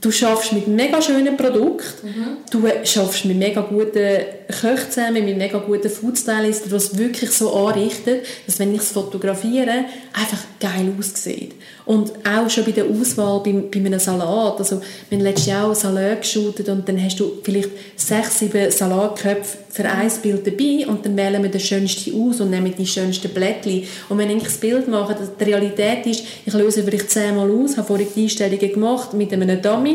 Du 0.01 0.11
schaffst 0.11 0.53
mit 0.53 0.67
mega 0.67 1.03
schönen 1.03 1.37
Produkten, 1.37 2.07
mhm. 2.07 2.37
du 2.51 2.67
schaffst 2.85 3.27
mit 3.27 3.37
mega 3.37 3.61
guten 3.61 4.19
Köchen 4.51 4.91
zusammen, 4.91 5.25
mit 5.25 5.37
mega 5.37 5.59
guten 5.59 5.91
Foodstylisten, 5.91 6.75
es 6.75 6.97
wirklich 6.97 7.31
so 7.31 7.53
anrichten, 7.55 8.17
dass 8.47 8.59
wenn 8.59 8.75
ich 8.75 8.81
es 8.81 8.93
fotografiere, 8.93 9.85
einfach 10.13 10.39
geil 10.59 10.93
aussieht. 10.99 11.53
Und 11.85 12.13
auch 12.27 12.49
schon 12.49 12.65
bei 12.65 12.73
der 12.73 12.87
Auswahl 12.87 13.41
bei, 13.41 13.53
bei 13.53 13.81
einem 13.81 13.99
Salat, 13.99 14.59
also 14.59 14.81
wir 15.09 15.19
haben 15.19 15.25
letztes 15.25 15.47
Jahr 15.47 15.71
auch 15.71 15.75
Salat 15.75 16.23
geshootet 16.23 16.69
und 16.69 16.89
dann 16.89 17.03
hast 17.03 17.21
du 17.21 17.33
vielleicht 17.43 17.71
sechs, 17.97 18.39
sieben 18.39 18.71
Salatköpfe 18.71 19.59
für 19.71 19.85
ein 19.85 20.11
Bild 20.23 20.47
dabei 20.47 20.87
und 20.89 21.05
dann 21.05 21.17
wählen 21.17 21.43
wir 21.43 21.51
den 21.51 21.61
schönsten 21.61 22.13
aus 22.21 22.41
und 22.41 22.51
nehmen 22.51 22.75
die 22.77 22.87
schönsten 22.87 23.29
Blättchen. 23.31 23.85
Und 24.09 24.19
wenn 24.19 24.31
ich 24.31 24.43
das 24.43 24.59
Bild 24.59 24.89
mache, 24.89 25.17
die 25.39 25.45
Realität 25.45 26.07
ist, 26.07 26.25
ich 26.45 26.53
löse 26.53 26.83
vielleicht 26.83 27.11
zehnmal 27.11 27.51
aus, 27.51 27.77
habe 27.77 27.87
vorhin 27.87 28.09
die 28.15 28.23
Einstellungen 28.25 28.73
gemacht 28.73 29.15
mit 29.15 29.33
einem 29.33 29.63
Dummy, 29.63 29.90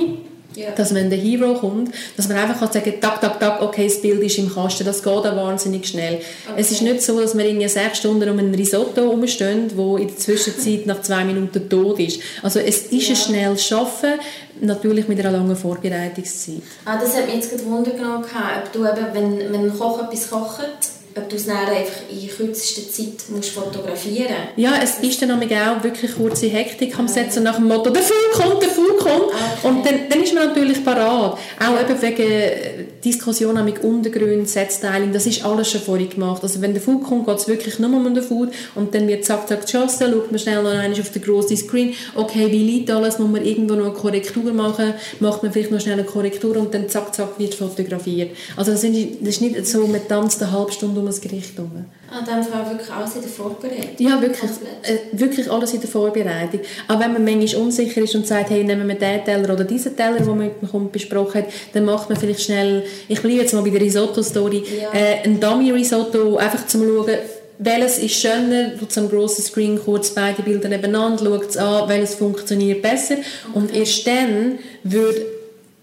Yeah. 0.57 0.71
Dass 0.73 0.93
wenn 0.93 1.09
der 1.09 1.19
Hero 1.19 1.55
kommt, 1.55 1.93
dass 2.15 2.29
man 2.29 2.37
einfach 2.37 2.57
kann 2.57 2.71
sagen 2.71 2.93
tak, 3.01 3.19
tak, 3.19 3.39
tak, 3.41 3.61
okay, 3.61 3.87
das 3.87 4.01
Bild 4.01 4.21
ist 4.21 4.37
im 4.37 4.53
Kasten, 4.53 4.85
das 4.85 5.03
geht 5.03 5.11
auch 5.11 5.23
wahnsinnig 5.25 5.85
schnell. 5.85 6.15
Okay. 6.15 6.55
Es 6.55 6.71
ist 6.71 6.81
nicht 6.81 7.01
so, 7.01 7.19
dass 7.19 7.37
wir 7.37 7.45
in 7.45 7.67
sechs 7.67 7.97
Stunden 7.97 8.29
um 8.29 8.39
ein 8.39 8.55
Risotto 8.55 9.09
rumstehen, 9.09 9.69
wo 9.75 9.97
in 9.97 10.07
der 10.07 10.15
Zwischenzeit 10.15 10.85
nach 10.85 11.01
zwei 11.01 11.25
Minuten 11.25 11.69
tot 11.69 11.99
ist. 11.99 12.21
Also 12.41 12.59
es 12.59 12.83
ist 12.83 12.93
yeah. 12.93 13.09
ein 13.09 13.15
schnelles 13.15 13.65
Schaffen, 13.65 14.13
natürlich 14.61 15.09
mit 15.09 15.19
einer 15.19 15.31
langen 15.31 15.57
Vorbereitungszeit. 15.57 16.61
Ah, 16.85 16.97
das 16.97 17.17
hat 17.17 17.25
mich 17.25 17.35
jetzt 17.35 17.51
gerade 17.51 17.65
Wunder 17.65 17.91
genommen, 17.91 18.23
ob 18.23 18.71
du 18.71 18.79
eben, 18.79 19.07
wenn, 19.13 19.51
wenn 19.51 19.71
ein 19.71 19.77
Koch 19.77 20.01
etwas 20.03 20.29
kocht, 20.29 20.94
ob 21.17 21.29
du 21.29 21.37
es 21.37 21.45
dann 21.45 21.57
einfach 21.57 22.01
in 22.11 22.27
kürzester 22.27 22.91
Zeit 22.91 23.29
musst 23.29 23.51
fotografieren 23.51 24.27
musst. 24.27 24.57
Ja, 24.57 24.73
es 24.83 24.99
ist 24.99 25.21
dann 25.21 25.31
auch 25.31 25.83
wirklich 25.83 26.13
kurze 26.15 26.47
Hektik 26.47 26.97
am 26.99 27.07
Setzen 27.07 27.43
nach 27.43 27.55
dem 27.55 27.67
Motto, 27.67 27.89
der 27.89 28.03
Film 28.03 28.19
kommt, 28.33 28.61
der 28.61 28.69
Film 28.69 28.97
kommt. 28.97 29.23
Okay. 29.23 29.67
Und 29.67 29.85
dann, 29.85 30.09
dann 30.09 30.21
ist 30.21 30.33
man 30.33 30.49
natürlich 30.49 30.83
parat. 30.83 31.37
Auch 31.59 31.81
eben 31.81 32.01
wegen 32.01 32.87
Diskussionen 33.03 33.63
mit 33.63 33.81
Untergrund, 33.81 34.49
Setstyling, 34.49 35.13
das 35.13 35.25
ist 35.25 35.45
alles 35.45 35.71
schon 35.71 35.81
vorher 35.81 36.07
gemacht. 36.07 36.43
Also 36.43 36.61
wenn 36.61 36.73
der 36.73 36.81
Food 36.81 37.03
kommt, 37.03 37.27
geht 37.27 37.37
es 37.37 37.47
wirklich 37.47 37.79
nur 37.79 37.91
um 37.91 38.13
den 38.13 38.23
Food 38.23 38.49
und 38.73 38.93
dann 38.93 39.07
wird 39.07 39.23
zack, 39.23 39.47
zack 39.47 39.61
geschossen, 39.61 40.11
schaut 40.11 40.31
man 40.31 40.39
schnell 40.39 40.63
noch 40.63 40.71
einmal 40.71 40.99
auf 40.99 41.11
den 41.11 41.21
grossen 41.21 41.55
Screen, 41.55 41.93
okay, 42.15 42.51
wie 42.51 42.63
liegt 42.63 42.91
alles, 42.91 43.19
muss 43.19 43.29
man 43.29 43.45
irgendwo 43.45 43.75
noch 43.75 43.85
eine 43.85 43.93
Korrektur 43.93 44.51
machen, 44.51 44.93
macht 45.19 45.43
man 45.43 45.53
vielleicht 45.53 45.71
noch 45.71 45.79
schnell 45.79 45.93
eine 45.93 46.03
Korrektur 46.03 46.57
und 46.57 46.73
dann 46.73 46.89
zack, 46.89 47.15
zack 47.15 47.39
wird 47.39 47.53
fotografiert. 47.53 48.35
Also 48.57 48.71
das 48.71 48.83
ist 48.83 49.41
nicht 49.41 49.67
so, 49.67 49.87
man 49.87 50.05
tanzt 50.07 50.41
eine 50.41 50.51
halbe 50.51 50.71
Stunde 50.71 51.04
um 51.05 51.11
das 51.11 51.21
Gericht 51.21 51.55
herum. 51.55 51.85
Ah, 52.09 52.23
dann 52.25 52.43
Fall 52.43 52.69
wirklich 52.69 52.91
alles 52.91 53.15
in 53.15 53.21
der 53.21 53.29
Vorbereitung? 53.29 53.95
Ja, 53.97 54.21
wirklich, 54.21 54.51
äh, 54.83 54.97
wirklich 55.11 55.51
alles 55.51 55.73
in 55.73 55.81
der 55.81 55.89
Vorbereitung. 55.89 56.59
Auch 56.87 56.99
wenn 56.99 57.13
man 57.13 57.23
manchmal 57.23 57.63
unsicher 57.63 58.01
ist 58.01 58.15
und 58.15 58.27
sagt, 58.27 58.49
hey, 58.49 58.63
nehmen 58.63 58.87
wir 58.87 58.95
den 58.95 59.23
Teller 59.23 59.53
oder 59.53 59.63
diesen 59.63 59.95
Teller, 59.95 60.17
den 60.17 60.27
man 60.27 60.37
mit 60.39 60.71
dem 60.71 60.91
besprochen 60.91 61.41
hat, 61.41 61.49
dann 61.73 61.85
macht 61.85 62.09
man 62.09 62.17
vielleicht 62.17 62.41
schnell, 62.41 62.83
ich 63.07 63.21
bleibe 63.21 63.41
jetzt 63.41 63.53
mal 63.53 63.61
bei 63.61 63.69
der 63.69 63.81
Risotto-Story, 63.81 64.63
ja. 64.81 64.91
äh, 64.93 65.23
ein 65.23 65.39
Dummy-Risotto, 65.39 66.37
einfach 66.37 66.65
zum 66.67 66.81
schauen, 66.81 67.17
welches 67.57 67.99
ist 67.99 68.15
schöner, 68.15 68.71
du 68.77 68.85
zum 68.85 69.09
grossen 69.09 69.43
Screen 69.43 69.79
kurz 69.83 70.09
beide 70.09 70.41
Bilder 70.41 70.67
nebeneinander, 70.67 71.23
schaut 71.23 71.49
es 71.49 71.57
an, 71.57 71.87
welches 71.87 72.15
funktioniert 72.15 72.81
besser 72.81 73.15
okay. 73.15 73.25
und 73.53 73.73
erst 73.73 74.05
dann 74.05 74.59
würde 74.83 75.25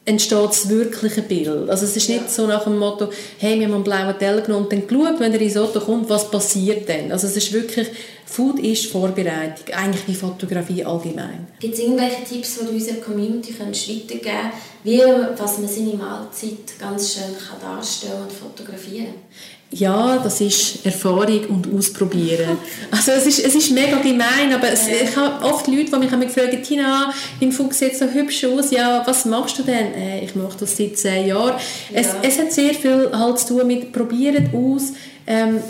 entsteht 0.05 0.49
das 0.49 0.69
wirkliche 0.69 1.23
Bild. 1.23 1.71
Also 1.71 1.85
es 1.85 1.97
ist 1.97 2.09
nicht 2.09 2.31
so 2.31 2.47
nach 2.47 2.65
dem 2.65 2.79
Motto, 2.79 3.09
hey, 3.39 3.59
wir 3.59 3.67
haben 3.67 3.75
einen 3.75 3.85
blauen 3.85 4.19
Teller 4.19 4.41
genommen 4.41 4.65
und 4.65 4.73
dann 4.73 4.87
geschaut, 4.87 5.21
wenn 5.21 5.31
der 5.31 5.41
Risotto 5.41 5.81
kommt, 5.81 6.09
was 6.09 6.31
passiert 6.31 6.89
denn? 6.89 7.13
Also 7.13 7.29
es 7.29 7.37
ist 7.37 7.53
wirklich, 7.53 7.89
Food 8.27 8.59
ist 8.59 8.87
Vorbereitung, 8.87 9.75
eigentlich 9.75 10.09
wie 10.09 10.15
Fotografie 10.15 10.85
allgemein. 10.85 11.47
Gibt 11.61 11.75
es 11.75 11.81
irgendwelche 11.81 12.25
Tipps, 12.25 12.59
die 12.59 12.67
du 12.67 12.73
unserer 12.73 12.97
Community 12.97 13.55
weitergeben 13.59 14.21
kannst, 14.25 14.57
wie 14.85 15.01
was 15.39 15.59
man 15.59 15.69
seine 15.69 15.95
Mahlzeit 15.95 16.79
ganz 16.81 17.15
schön 17.15 17.35
kann 17.37 17.61
darstellen 17.61 18.23
und 18.23 18.33
fotografieren 18.33 19.07
kann? 19.07 19.62
Ja, 19.75 20.19
das 20.19 20.41
ist 20.43 20.85
Erfahrung 20.85 21.47
und 21.47 21.75
Ausprobieren. 21.75 22.59
Also 22.91 23.13
es 23.13 23.27
ist, 23.27 23.45
es 23.45 23.55
ist 23.55 23.71
mega 23.71 23.97
gemein, 23.99 24.53
aber 24.55 24.71
es, 24.71 24.87
ich 24.87 25.17
habe 25.17 25.45
oft 25.45 25.67
Leute, 25.67 25.99
die 25.99 26.17
mich 26.17 26.31
fragen, 26.31 26.63
Tina, 26.63 27.13
dein 27.41 27.53
Fuchs 27.53 27.79
sieht 27.79 27.97
so 27.97 28.05
hübsch 28.05 28.45
aus, 28.45 28.71
ja, 28.71 29.03
was 29.07 29.25
machst 29.25 29.59
du 29.59 29.63
denn? 29.63 29.95
Äh, 29.95 30.25
ich 30.25 30.35
mache 30.35 30.59
das 30.61 30.77
seit 30.77 30.99
zehn 30.99 31.27
Jahren. 31.27 31.55
Ja. 31.91 32.01
Es, 32.01 32.09
es 32.23 32.39
hat 32.39 32.53
sehr 32.53 32.75
viel 32.75 33.11
halt 33.13 33.39
zu 33.39 33.55
tun 33.55 33.67
mit 33.67 33.93
probieren 33.93 34.51
aus, 34.55 34.93
ähm, 35.27 35.61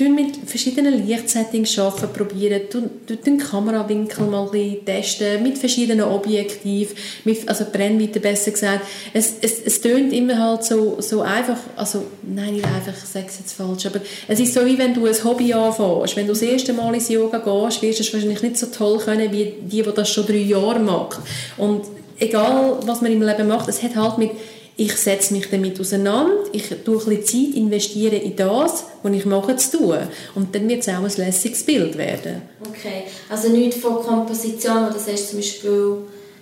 mit 0.00 0.36
verschiedenen 0.46 1.06
Lichtsettings 1.06 1.78
arbeiten, 1.78 2.12
probieren, 2.12 2.62
den 3.26 3.38
Kamerawinkel 3.38 4.26
mal 4.26 4.48
testen, 4.84 5.42
mit 5.42 5.58
verschiedenen 5.58 6.04
Objektiven, 6.04 6.96
mit, 7.24 7.48
also 7.48 7.64
Brennweite 7.72 8.20
besser 8.20 8.52
gesagt. 8.52 8.86
Es, 9.12 9.34
es, 9.40 9.60
es 9.64 9.80
tönt 9.80 10.12
immer 10.12 10.38
halt 10.38 10.64
so, 10.64 10.96
so 11.00 11.22
einfach, 11.22 11.58
also 11.76 12.04
nein, 12.22 12.54
nicht 12.54 12.66
einfach, 12.66 12.92
ich 12.92 13.08
sage 13.08 13.26
es 13.28 13.38
jetzt 13.38 13.52
falsch, 13.54 13.86
aber 13.86 14.00
es 14.28 14.38
ist 14.40 14.54
so, 14.54 14.64
wie 14.64 14.78
wenn 14.78 14.94
du 14.94 15.06
ein 15.06 15.24
Hobby 15.24 15.52
anfängst. 15.52 16.16
Wenn 16.16 16.26
du 16.26 16.32
das 16.32 16.42
erste 16.42 16.72
Mal 16.72 16.94
ins 16.94 17.08
Yoga 17.08 17.38
gehst, 17.38 17.82
wirst 17.82 17.98
du 17.98 18.02
es 18.02 18.12
wahrscheinlich 18.12 18.42
nicht 18.42 18.56
so 18.56 18.66
toll 18.66 18.98
können, 18.98 19.32
wie 19.32 19.54
die, 19.62 19.82
die 19.82 19.90
das 19.94 20.10
schon 20.10 20.26
drei 20.26 20.36
Jahre 20.36 20.78
macht. 20.78 21.18
Und 21.56 21.82
egal, 22.18 22.78
was 22.84 23.00
man 23.00 23.12
im 23.12 23.22
Leben 23.22 23.48
macht, 23.48 23.68
es 23.68 23.82
hat 23.82 23.96
halt 23.96 24.18
mit 24.18 24.30
ich 24.78 24.94
setze 24.96 25.34
mich 25.34 25.50
damit 25.50 25.78
auseinander, 25.80 26.44
ich 26.52 26.68
tue 26.84 26.98
ein 26.98 27.24
Zeit 27.24 27.54
investiere 27.54 28.14
in 28.14 28.36
das, 28.36 28.84
was 29.02 29.12
ich 29.12 29.26
mache, 29.26 29.56
zu 29.56 29.76
tun. 29.76 29.98
Und 30.36 30.54
dann 30.54 30.68
wird 30.68 30.82
es 30.82 30.88
auch 30.88 31.02
ein 31.02 31.12
lässiges 31.16 31.64
Bild 31.64 31.98
werden. 31.98 32.42
Okay, 32.60 33.02
also 33.28 33.48
nicht 33.48 33.74
von 33.74 33.96
Komposition, 33.96 34.84
oder 34.84 34.92
das 34.92 35.08
heißt 35.08 35.30
zum 35.30 35.40
Beispiel 35.40 35.96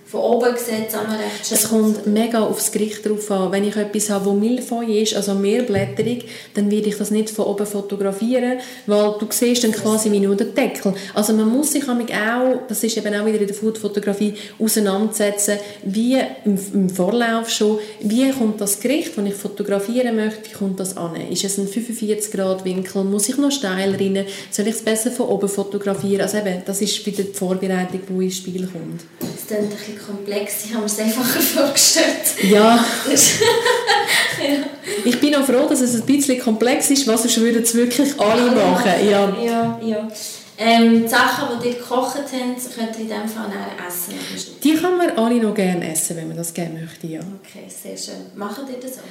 von 0.08 0.20
oben 0.20 0.56
sieht 0.56 0.88
es 0.88 0.94
recht 0.94 1.46
schön 1.46 1.58
Es 1.58 1.68
kommt 1.68 2.06
mega 2.06 2.40
aufs 2.40 2.70
Gericht 2.70 3.04
drauf 3.04 3.28
an. 3.28 3.50
Wenn 3.50 3.64
ich 3.64 3.74
etwas 3.74 4.08
habe, 4.08 4.26
wo 4.26 4.32
Milchfeuille 4.34 5.00
ist, 5.00 5.16
also 5.16 5.34
mehrblätterig, 5.34 6.28
dann 6.54 6.70
werde 6.70 6.88
ich 6.88 6.96
das 6.96 7.10
nicht 7.10 7.30
von 7.30 7.46
oben 7.46 7.66
fotografieren, 7.66 8.60
weil 8.86 9.14
du 9.18 9.26
siehst 9.30 9.64
dann 9.64 9.72
quasi 9.72 10.12
wie 10.12 10.20
nur 10.20 10.36
den 10.36 10.54
Deckel. 10.54 10.94
Also 11.12 11.32
man 11.32 11.48
muss 11.48 11.72
sich 11.72 11.88
auch, 11.88 12.60
das 12.68 12.84
ist 12.84 12.96
eben 12.96 13.14
auch 13.16 13.26
wieder 13.26 13.40
in 13.40 13.48
der 13.48 13.56
Foodfotografie, 13.56 14.34
auseinandersetzen, 14.60 15.58
wie 15.84 16.18
im, 16.44 16.56
im 16.72 16.88
Vorlauf 16.88 17.50
schon, 17.50 17.80
wie 18.00 18.30
kommt 18.30 18.60
das 18.60 18.78
Gericht, 18.78 19.18
das 19.18 19.24
ich 19.24 19.34
fotografieren 19.34 20.14
möchte, 20.14 20.50
wie 20.50 20.54
kommt 20.54 20.78
das 20.78 20.96
an? 20.96 21.16
Ist 21.16 21.42
es 21.42 21.58
ein 21.58 21.66
45 21.66 22.30
Grad 22.30 22.64
Winkel? 22.64 23.02
Muss 23.02 23.28
ich 23.28 23.38
noch 23.38 23.50
steil 23.50 23.96
rein? 23.96 24.24
Soll 24.52 24.68
ich 24.68 24.76
es 24.76 24.82
besser 24.82 25.10
von 25.10 25.26
oben 25.26 25.48
fotografieren? 25.48 26.22
Also 26.22 26.38
eben, 26.38 26.62
das 26.64 26.80
ist 26.80 27.04
wieder 27.04 27.24
die 27.24 27.32
Vorbereitung, 27.34 28.00
die 28.08 28.24
ins 28.24 28.36
Spiel 28.36 28.68
kommt. 28.68 29.02
Das 29.20 29.46
bisschen 29.96 30.16
komplex. 30.16 30.64
Ich 30.64 30.70
habe 30.72 30.80
mir 30.80 30.86
es 30.86 30.98
einfacher 30.98 31.40
vorgestellt. 31.40 32.42
Ja. 32.42 32.76
ja. 33.06 34.64
Ich 35.04 35.20
bin 35.20 35.34
auch 35.34 35.44
froh, 35.44 35.66
dass 35.68 35.80
es 35.80 35.94
ein 35.94 36.06
bisschen 36.06 36.40
komplex 36.40 36.90
ist, 36.90 37.06
was 37.06 37.22
sonst 37.22 37.40
würden 37.40 37.62
es 37.62 37.74
wirklich 37.74 38.18
alle 38.20 38.50
machen. 38.50 38.90
Ja, 39.10 39.34
ja. 39.42 39.80
ja. 39.82 40.08
Ähm, 40.58 41.02
die 41.02 41.08
Sachen, 41.08 41.60
die 41.62 41.68
ihr 41.68 41.74
gekocht 41.74 42.16
habt, 42.16 42.30
könnt 42.30 42.96
ihr 42.96 43.02
in 43.02 43.08
diesem 43.08 43.28
Fall 43.28 43.50
essen? 43.86 44.14
Die 44.64 44.74
kann 44.74 44.96
man 44.96 45.10
alle 45.10 45.34
noch 45.36 45.54
gerne 45.54 45.92
essen, 45.92 46.16
wenn 46.16 46.28
man 46.28 46.36
das 46.36 46.54
gerne 46.54 46.80
möchte, 46.80 47.06
ja. 47.06 47.20
Okay, 47.20 47.66
sehr 47.68 47.96
schön. 47.96 48.26
Machen 48.34 48.64
ihr 48.72 48.80
das 48.80 48.98
auch? 48.98 49.02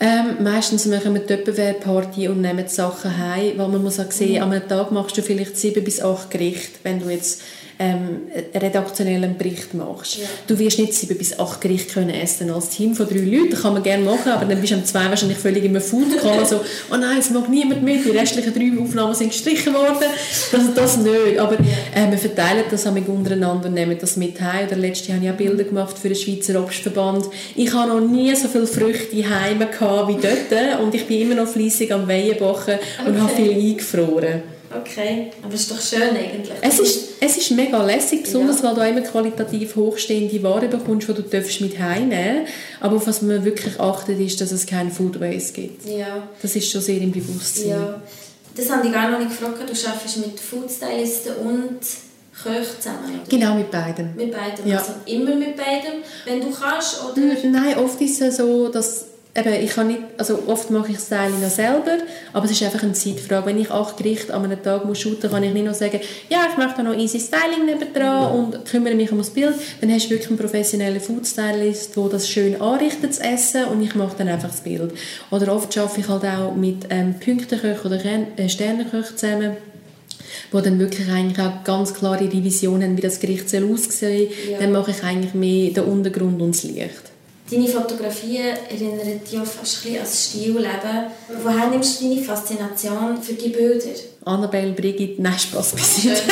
Ähm, 0.00 0.42
meistens 0.42 0.86
machen 0.86 1.14
wir 1.14 1.26
Tupperware-Party 1.26 2.28
und 2.28 2.40
nehmen 2.40 2.64
die 2.64 2.72
Sachen 2.72 3.16
heim, 3.16 3.58
weil 3.58 3.68
man 3.68 3.82
muss 3.82 3.98
auch 3.98 4.10
sehen, 4.10 4.36
mhm. 4.36 4.42
an 4.42 4.52
einem 4.52 4.68
Tag 4.68 4.92
machst 4.92 5.16
du 5.16 5.22
vielleicht 5.22 5.56
sieben 5.56 5.82
bis 5.82 6.00
acht 6.00 6.30
Gerichte, 6.30 6.78
wenn 6.84 7.00
du 7.00 7.10
jetzt 7.10 7.42
ähm, 7.78 8.22
redaktionellen 8.54 9.38
Bericht 9.38 9.74
machst. 9.74 10.18
Ja. 10.18 10.24
Du 10.46 10.58
wirst 10.58 10.78
nicht 10.78 10.94
sieben 10.94 11.16
bis 11.16 11.38
acht 11.38 11.60
Gerichte 11.60 11.94
können 11.94 12.10
essen 12.10 12.50
als 12.50 12.70
Team 12.70 12.94
von 12.94 13.08
drei 13.08 13.20
Leuten. 13.20 13.50
Das 13.50 13.62
kann 13.62 13.74
man 13.74 13.82
gerne 13.82 14.04
machen, 14.04 14.32
aber 14.32 14.44
dann 14.46 14.60
bist 14.60 14.72
du 14.72 14.76
am 14.76 14.84
zwei 14.84 15.08
wahrscheinlich 15.08 15.38
völlig 15.38 15.64
im 15.64 15.80
Food 15.80 16.10
gekommen, 16.10 16.44
so, 16.44 16.60
oh 16.92 16.96
nein, 16.96 17.18
es 17.18 17.30
mag 17.30 17.48
niemand 17.48 17.82
mit, 17.82 18.04
die 18.04 18.10
restlichen 18.10 18.52
drei 18.52 18.82
Aufnahmen 18.82 19.14
sind 19.14 19.30
gestrichen 19.30 19.74
worden. 19.74 20.08
Das, 20.52 20.74
das 20.74 20.96
nicht. 20.96 21.38
Aber 21.38 21.54
äh, 21.54 22.10
wir 22.10 22.18
verteilen 22.18 22.64
das 22.70 22.86
auch 22.86 22.94
untereinander 22.94 23.68
und 23.68 23.74
nehmen 23.74 23.96
das 23.98 24.16
mit 24.16 24.40
heim. 24.40 24.66
Oder 24.66 24.76
letztes 24.76 25.08
Jahr 25.08 25.18
habe 25.18 25.26
ich 25.26 25.32
auch 25.32 25.36
Bilder 25.36 25.64
gemacht 25.64 25.98
für 25.98 26.08
den 26.08 26.16
Schweizer 26.16 26.60
Obstverband. 26.60 27.26
Ich 27.54 27.72
habe 27.72 27.88
noch 27.88 28.00
nie 28.00 28.34
so 28.34 28.48
viele 28.48 28.66
Früchte 28.66 29.16
heim 29.28 29.60
wie 29.60 30.16
dort 30.20 30.80
und 30.82 30.94
ich 30.94 31.06
bin 31.06 31.22
immer 31.22 31.34
noch 31.36 31.48
fleissig 31.48 31.92
am 31.92 32.08
Weihenbachen 32.08 32.74
und 33.06 33.12
okay. 33.12 33.20
habe 33.20 33.34
viel 33.34 33.52
eingefroren. 33.52 34.57
Okay, 34.70 35.30
aber 35.42 35.54
es 35.54 35.62
ist 35.62 35.70
doch 35.70 35.80
schön 35.80 36.10
eigentlich. 36.10 36.56
Es 36.60 36.78
ist, 36.78 37.08
es 37.20 37.36
ist 37.38 37.50
mega 37.52 37.82
lässig, 37.82 38.24
besonders 38.24 38.62
ja. 38.62 38.64
weil 38.64 38.74
du 38.74 38.98
immer 38.98 39.08
qualitativ 39.08 39.76
hochstehende 39.76 40.42
Ware 40.42 40.68
bekommst, 40.68 41.08
die 41.08 41.14
du 41.14 41.22
darfst 41.22 41.60
mit 41.60 41.78
heimnehmen 41.78 42.46
Aber 42.80 42.96
auf 42.96 43.06
was 43.06 43.22
man 43.22 43.44
wirklich 43.44 43.80
achtet, 43.80 44.20
ist, 44.20 44.40
dass 44.40 44.52
es 44.52 44.66
keinen 44.66 44.90
Food 44.90 45.20
Waste 45.20 45.54
gibt. 45.54 45.86
Ja. 45.86 46.28
Das 46.42 46.54
ist 46.54 46.70
schon 46.70 46.82
sehr 46.82 47.00
im 47.00 47.12
Bewusstsein. 47.12 47.68
Ja. 47.70 48.02
Das 48.54 48.70
habe 48.70 48.86
ich 48.86 48.92
gar 48.92 49.10
noch 49.10 49.18
nicht 49.18 49.30
gefragt. 49.30 49.58
Du 49.58 49.88
arbeitest 49.88 50.16
mit 50.18 50.38
Foodstylisten 50.38 51.36
und 51.36 51.78
Köchen 52.42 52.80
zusammen, 52.80 53.20
oder? 53.20 53.28
Genau, 53.28 53.54
mit 53.54 53.70
beiden. 53.70 54.14
Mit 54.16 54.32
beiden? 54.32 54.66
Ja. 54.66 54.78
Also 54.78 54.92
immer 55.06 55.34
mit 55.34 55.56
beiden, 55.56 56.02
wenn 56.24 56.40
du 56.40 56.50
kannst, 56.50 57.02
oder? 57.02 57.22
Nein, 57.44 57.78
oft 57.78 58.00
ist 58.00 58.20
es 58.20 58.36
so, 58.36 58.68
dass 58.68 59.06
eben, 59.38 59.64
ich 59.64 59.70
kann 59.70 59.88
nicht, 59.88 60.00
also 60.16 60.42
oft 60.46 60.70
mache 60.70 60.90
ich 60.90 60.96
das 60.96 61.06
Styling 61.06 61.40
ja 61.40 61.48
selber, 61.48 61.98
aber 62.32 62.44
es 62.44 62.52
ist 62.52 62.62
einfach 62.62 62.82
eine 62.82 62.92
Zeitfrage. 62.92 63.46
Wenn 63.46 63.60
ich 63.60 63.70
acht 63.70 63.96
Gerichte 63.96 64.34
an 64.34 64.44
einem 64.44 64.62
Tag 64.62 64.84
muss 64.84 65.00
shooten, 65.00 65.30
kann 65.30 65.42
ich 65.42 65.52
nicht 65.52 65.64
nur 65.64 65.74
sagen, 65.74 66.00
ja, 66.28 66.46
ich 66.50 66.56
möchte 66.56 66.82
noch 66.82 66.94
easy 66.94 67.20
Styling 67.20 67.66
nebendran 67.66 68.32
und 68.32 68.64
kümmere 68.64 68.94
mich 68.94 69.12
um 69.12 69.18
das 69.18 69.30
Bild. 69.30 69.54
Dann 69.80 69.92
hast 69.92 70.06
du 70.06 70.10
wirklich 70.10 70.28
einen 70.28 70.38
professionellen 70.38 71.00
Foodstylist, 71.00 71.96
der 71.96 72.08
das 72.08 72.28
schön 72.28 72.60
anrichtet, 72.60 73.10
das 73.10 73.18
Essen, 73.18 73.64
und 73.66 73.82
ich 73.82 73.94
mache 73.94 74.16
dann 74.18 74.28
einfach 74.28 74.50
das 74.50 74.60
Bild. 74.60 74.92
Oder 75.30 75.54
oft 75.54 75.76
arbeite 75.78 76.00
ich 76.00 76.08
halt 76.08 76.24
auch 76.24 76.54
mit 76.54 76.86
ähm, 76.90 77.14
Punkteköchen 77.18 77.86
oder 77.90 78.00
äh, 78.36 78.48
Sternenköchen 78.48 79.16
zusammen 79.16 79.56
wo 80.50 80.60
dann 80.60 80.78
wirklich 80.78 81.08
eigentlich 81.08 81.38
auch 81.38 81.64
ganz 81.64 81.94
klare 81.94 82.24
Revisionen 82.24 82.90
haben, 82.90 82.96
wie 82.96 83.02
das 83.02 83.20
Gericht 83.20 83.48
soll 83.50 83.70
aussehen. 83.70 84.30
Ja. 84.50 84.58
Dann 84.58 84.72
mache 84.72 84.90
ich 84.90 85.02
eigentlich 85.02 85.34
mehr 85.34 85.70
den 85.70 85.84
Untergrund 85.84 86.40
und 86.40 86.54
das 86.54 86.64
Licht. 86.64 87.07
Deine 87.50 87.66
Fotografien 87.66 88.56
erinnern 88.68 89.20
dich 89.24 89.38
auch 89.38 89.44
fast 89.46 89.86
ein 89.86 89.92
bisschen 89.92 89.96
an 89.96 90.04
das 90.04 90.24
Stilleben. 90.26 91.42
Woher 91.42 91.70
nimmst 91.70 92.00
du 92.00 92.08
deine 92.08 92.20
Faszination 92.20 93.22
für 93.22 93.32
die 93.32 93.48
Bilder? 93.48 93.88
Annabelle, 94.24 94.72
Brigitte, 94.72 95.22
nein, 95.22 95.38
Spaß 95.38 95.72
beiseite. 95.72 96.20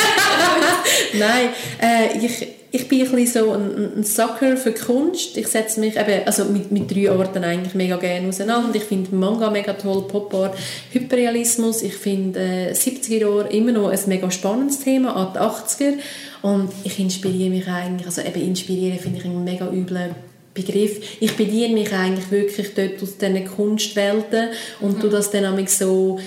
nein, 1.19 1.49
äh, 1.81 2.19
ich, 2.19 2.47
ich 2.71 2.89
bin 2.89 3.07
ein 3.07 3.13
bisschen 3.13 3.45
so 3.45 3.53
ein, 3.53 3.99
ein 3.99 4.05
Sucker 4.05 4.59
für 4.59 4.73
Kunst. 4.73 5.39
Ich 5.39 5.47
setze 5.47 5.81
mich 5.81 5.97
eben, 5.97 6.27
also 6.27 6.45
mit, 6.45 6.71
mit 6.71 6.95
drei 6.95 7.11
Arten 7.11 7.43
eigentlich 7.43 7.75
mega 7.75 7.97
gerne 7.97 8.29
auseinander. 8.29 8.75
Ich 8.75 8.85
finde 8.85 9.15
Manga 9.15 9.49
mega 9.49 9.73
toll, 9.73 10.03
Pop 10.03 10.35
Art, 10.35 10.55
Hyperrealismus. 10.93 11.81
Ich 11.81 11.95
finde 11.95 12.41
äh, 12.41 12.73
70er 12.73 13.21
Jahre 13.21 13.49
immer 13.49 13.73
noch 13.73 13.89
ein 13.89 14.01
mega 14.07 14.31
spannendes 14.31 14.81
Thema, 14.81 15.17
an 15.17 15.33
die 15.33 15.39
80er. 15.39 15.95
Und 16.43 16.71
ich 16.85 16.99
inspiriere 16.99 17.51
mich 17.51 17.67
eigentlich, 17.67 18.07
also 18.07 18.21
eben 18.21 18.41
inspirieren 18.43 18.99
finde 18.99 19.19
ich 19.19 19.25
einen 19.25 19.43
mega 19.45 19.71
üblen 19.71 20.15
Begriff. 20.63 21.01
Ich 21.21 21.37
bediene 21.37 21.75
mich 21.75 21.93
eigentlich 21.93 22.31
wirklich 22.31 22.75
dort 22.75 23.03
aus 23.03 23.17
diesen 23.17 23.47
Kunstwelten 23.47 24.49
und 24.81 24.97
mhm. 24.97 25.01
tu 25.01 25.09
das 25.09 25.31
dann 25.31 25.67
so 25.69 26.19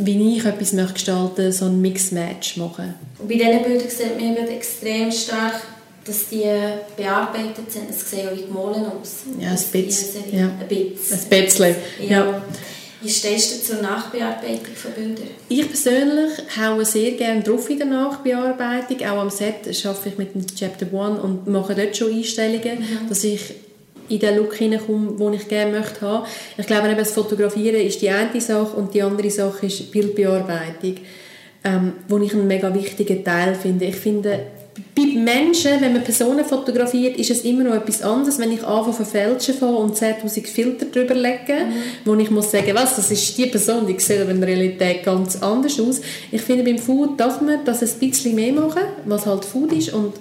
wie 0.00 0.36
ich 0.36 0.44
etwas 0.44 0.72
möchte 0.72 0.94
gestalten 0.94 1.52
so 1.52 1.64
ein 1.64 1.80
Mix-Match 1.80 2.56
machen. 2.56 2.94
Und 3.18 3.28
bei 3.28 3.34
diesen 3.34 3.62
Bildern 3.62 3.88
sieht 3.88 4.16
man 4.20 4.48
extrem 4.48 5.10
stark, 5.10 5.60
dass 6.04 6.28
die 6.28 6.44
bearbeitet 6.96 7.70
sind. 7.70 7.90
Es 7.90 8.08
sieht 8.08 8.24
ja 8.24 8.36
wie 8.36 8.42
gemahlen 8.42 8.86
aus. 8.86 9.24
Ja, 9.40 9.50
ein 9.50 9.56
bisschen. 9.56 10.22
Ja. 10.32 10.50
Ein 10.60 10.68
bisschen. 10.68 11.18
Ein 11.18 11.28
bisschen, 11.28 11.76
ja. 12.00 12.08
ja. 12.08 12.42
Wie 13.00 13.08
stehst 13.08 13.52
du 13.52 13.74
zur 13.74 13.82
Nachbearbeitung 13.82 14.74
von 14.74 14.90
Bildern? 14.92 15.28
Ich 15.48 15.66
persönlich 15.66 16.32
haue 16.60 16.84
sehr 16.84 17.12
gerne 17.12 17.42
drauf 17.42 17.70
in 17.70 17.78
der 17.78 17.86
Nachbearbeitung. 17.86 18.98
Auch 19.06 19.18
am 19.18 19.30
Set 19.30 19.68
arbeite 19.84 20.08
ich 20.08 20.18
mit 20.18 20.34
dem 20.34 20.46
Chapter 20.46 20.92
One 20.92 21.20
und 21.20 21.46
mache 21.46 21.76
dort 21.76 21.96
schon 21.96 22.12
Einstellungen, 22.12 22.80
mhm. 22.80 23.08
dass 23.08 23.22
ich 23.22 23.54
in 24.08 24.18
den 24.18 24.36
Look 24.36 24.54
hineinkomme, 24.54 25.16
den 25.16 25.34
ich 25.34 25.48
gerne 25.48 25.78
möchte 25.78 26.00
haben. 26.00 26.26
Ich 26.56 26.66
glaube, 26.66 26.88
eben 26.88 26.98
das 26.98 27.12
Fotografieren 27.12 27.80
ist 27.80 28.02
die 28.02 28.10
eine 28.10 28.40
Sache 28.40 28.76
und 28.76 28.94
die 28.94 29.02
andere 29.02 29.30
Sache 29.30 29.66
ist 29.66 29.78
die 29.78 29.84
Bildbearbeitung, 29.84 30.96
ähm, 31.64 31.92
wo 32.08 32.18
ich 32.18 32.32
einen 32.32 32.46
mega 32.46 32.74
wichtigen 32.74 33.22
Teil 33.22 33.54
finde. 33.54 33.84
Ich 33.84 33.96
finde, 33.96 34.40
bei 34.94 35.02
Menschen, 35.18 35.80
wenn 35.80 35.92
man 35.92 36.02
Personen 36.02 36.44
fotografiert, 36.44 37.16
ist 37.16 37.30
es 37.30 37.44
immer 37.44 37.64
noch 37.64 37.74
etwas 37.74 38.02
anderes, 38.02 38.38
wenn 38.38 38.52
ich 38.52 38.62
anfange 38.62 38.96
zu 38.96 39.04
verfälschen 39.04 39.54
und 39.68 39.96
10'000 39.96 40.46
Filter 40.46 40.86
drüber 40.86 41.14
lege, 41.14 41.64
mhm. 41.66 41.72
wo 42.04 42.14
ich 42.14 42.30
muss 42.30 42.50
sagen, 42.50 42.74
was, 42.74 42.96
das 42.96 43.10
ist 43.10 43.36
die 43.36 43.46
Person, 43.46 43.86
die 43.86 43.98
sieht 43.98 44.20
aber 44.20 44.30
in 44.30 44.40
der 44.40 44.48
Realität 44.48 45.04
ganz 45.04 45.42
anders 45.42 45.78
aus. 45.80 46.00
Ich 46.30 46.42
finde, 46.42 46.64
beim 46.64 46.78
Food 46.78 47.18
darf 47.18 47.40
man 47.40 47.64
das 47.64 47.82
ein 47.82 47.98
bisschen 47.98 48.34
mehr 48.34 48.52
machen, 48.52 48.82
was 49.04 49.26
halt 49.26 49.44
Food 49.44 49.72
ist 49.72 49.92
und 49.92 50.14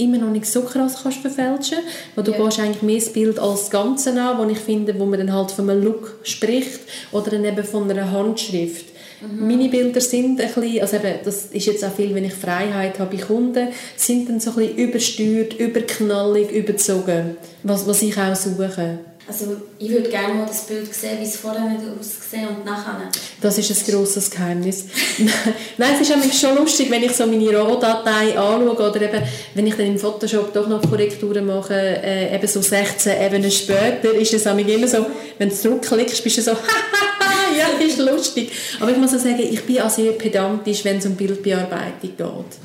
immer 0.00 0.18
noch 0.18 0.30
nicht 0.30 0.46
so 0.46 0.62
krass 0.62 0.98
kannst 1.02 1.18
verfälschen 1.18 1.78
weil 2.14 2.24
du 2.24 2.32
yeah. 2.32 2.44
gehst 2.44 2.58
eigentlich 2.58 2.82
mehr 2.82 2.98
das 2.98 3.12
Bild 3.12 3.38
als 3.38 3.60
das 3.60 3.70
Ganze 3.70 4.18
an, 4.20 4.38
wo 4.38 4.50
ich 4.50 4.58
finde, 4.58 4.98
wo 4.98 5.04
man 5.04 5.18
dann 5.18 5.32
halt 5.32 5.50
von 5.50 5.68
einem 5.68 5.84
Look 5.84 6.16
spricht 6.22 6.80
oder 7.12 7.30
dann 7.30 7.44
eben 7.44 7.64
von 7.64 7.90
einer 7.90 8.10
Handschrift. 8.10 8.86
Mhm. 9.20 9.48
Meine 9.48 9.68
Bilder 9.68 10.00
sind 10.00 10.40
ein 10.40 10.46
bisschen, 10.46 10.80
also 10.80 10.96
eben, 10.96 11.14
das 11.24 11.46
ist 11.46 11.66
jetzt 11.66 11.84
auch 11.84 11.92
viel, 11.92 12.14
wenn 12.14 12.24
ich 12.24 12.34
Freiheit 12.34 12.98
habe 12.98 13.16
bei 13.16 13.22
Kunden, 13.22 13.68
sind 13.96 14.28
dann 14.28 14.40
so 14.40 14.50
ein 14.50 14.56
bisschen 14.56 14.76
übersteuert, 14.76 15.54
überknallig, 15.54 16.50
überzogen, 16.50 17.36
was, 17.62 17.86
was 17.86 18.02
ich 18.02 18.16
auch 18.16 18.34
suche. 18.34 19.00
Also 19.30 19.56
ich 19.78 19.88
würde 19.90 20.08
gerne 20.08 20.34
mal 20.34 20.46
das 20.46 20.62
Bild 20.62 20.92
sehen, 20.92 21.20
wie 21.20 21.24
es 21.24 21.36
vorher 21.36 21.62
nicht 21.68 21.82
ausgesehen 22.00 22.48
und 22.48 22.64
nachher. 22.64 23.08
Das 23.40 23.58
ist 23.58 23.70
ein 23.70 23.94
grosses 23.94 24.28
Geheimnis. 24.28 24.86
Nein, 25.78 25.90
es 25.94 26.00
ist 26.00 26.10
nämlich 26.10 26.36
schon 26.36 26.56
lustig, 26.56 26.90
wenn 26.90 27.04
ich 27.04 27.12
so 27.12 27.26
meine 27.26 27.56
RAW-Datei 27.56 28.36
anschaue 28.36 28.90
oder 28.90 29.02
eben, 29.02 29.22
wenn 29.54 29.66
ich 29.68 29.76
dann 29.76 29.86
im 29.86 29.98
Photoshop 29.98 30.52
doch 30.52 30.66
noch 30.66 30.82
Korrekturen 30.82 31.46
mache, 31.46 31.74
äh, 31.74 32.34
eben 32.34 32.48
so 32.48 32.60
16 32.60 33.22
Ebenen 33.22 33.52
später, 33.52 34.12
ist 34.14 34.34
es 34.34 34.46
immer 34.46 34.88
so, 34.88 35.06
wenn 35.38 35.48
du 35.48 35.54
zurückklickst, 35.54 36.24
bist 36.24 36.38
du 36.38 36.42
so, 36.42 36.52
ja, 37.58 37.84
ist 37.84 37.98
lustig. 37.98 38.50
Aber 38.80 38.90
ich 38.90 38.96
muss 38.96 39.14
auch 39.14 39.18
sagen, 39.18 39.40
ich 39.40 39.62
bin 39.64 39.80
auch 39.80 39.90
sehr 39.90 40.12
pedantisch, 40.12 40.84
wenn 40.84 40.98
es 40.98 41.06
um 41.06 41.14
Bildbearbeitung 41.14 42.16
geht. 42.16 42.58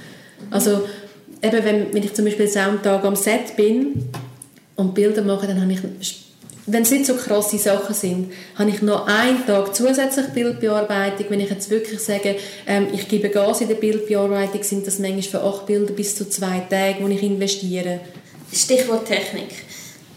Also, 0.52 0.88
eben, 1.42 1.66
wenn, 1.66 1.94
wenn 1.94 2.04
ich 2.04 2.14
zum 2.14 2.26
Beispiel 2.26 2.50
am 2.58 2.82
Tag 2.82 3.04
am 3.04 3.16
Set 3.16 3.56
bin 3.56 4.10
und 4.76 4.94
Bilder 4.94 5.22
mache, 5.22 5.48
dann 5.48 5.62
habe 5.62 5.72
ich 5.72 5.82
wenn 6.68 6.82
es 6.82 6.92
nicht 6.92 7.06
so 7.06 7.14
krasse 7.14 7.60
Sachen 7.60 7.94
sind, 7.94 8.34
habe 8.56 8.72
ich 8.72 8.82
noch 8.82 9.06
einen 9.06 9.46
Tag 9.46 9.76
zusätzlich 9.76 10.28
Bildbearbeitung. 10.28 11.28
Wenn 11.30 11.40
ich 11.40 11.50
jetzt 11.52 11.70
wirklich 11.70 12.00
sage, 12.00 12.38
ähm, 12.66 12.88
ich 12.92 13.08
gebe 13.08 13.30
Gas 13.30 13.62
in 13.62 13.68
der 13.68 13.76
Bildbearbeitung, 13.76 14.64
sind 14.64 14.88
das 14.88 14.98
manchmal 14.98 15.22
für 15.22 15.44
acht 15.44 15.68
Bilder 15.68 15.94
bis 15.94 16.16
zu 16.16 16.28
zwei 16.28 16.62
Tage, 16.68 17.04
wo 17.04 17.08
ich 17.08 17.22
investiere. 17.22 18.00
Stichwort 18.52 19.06
Technik. 19.06 19.50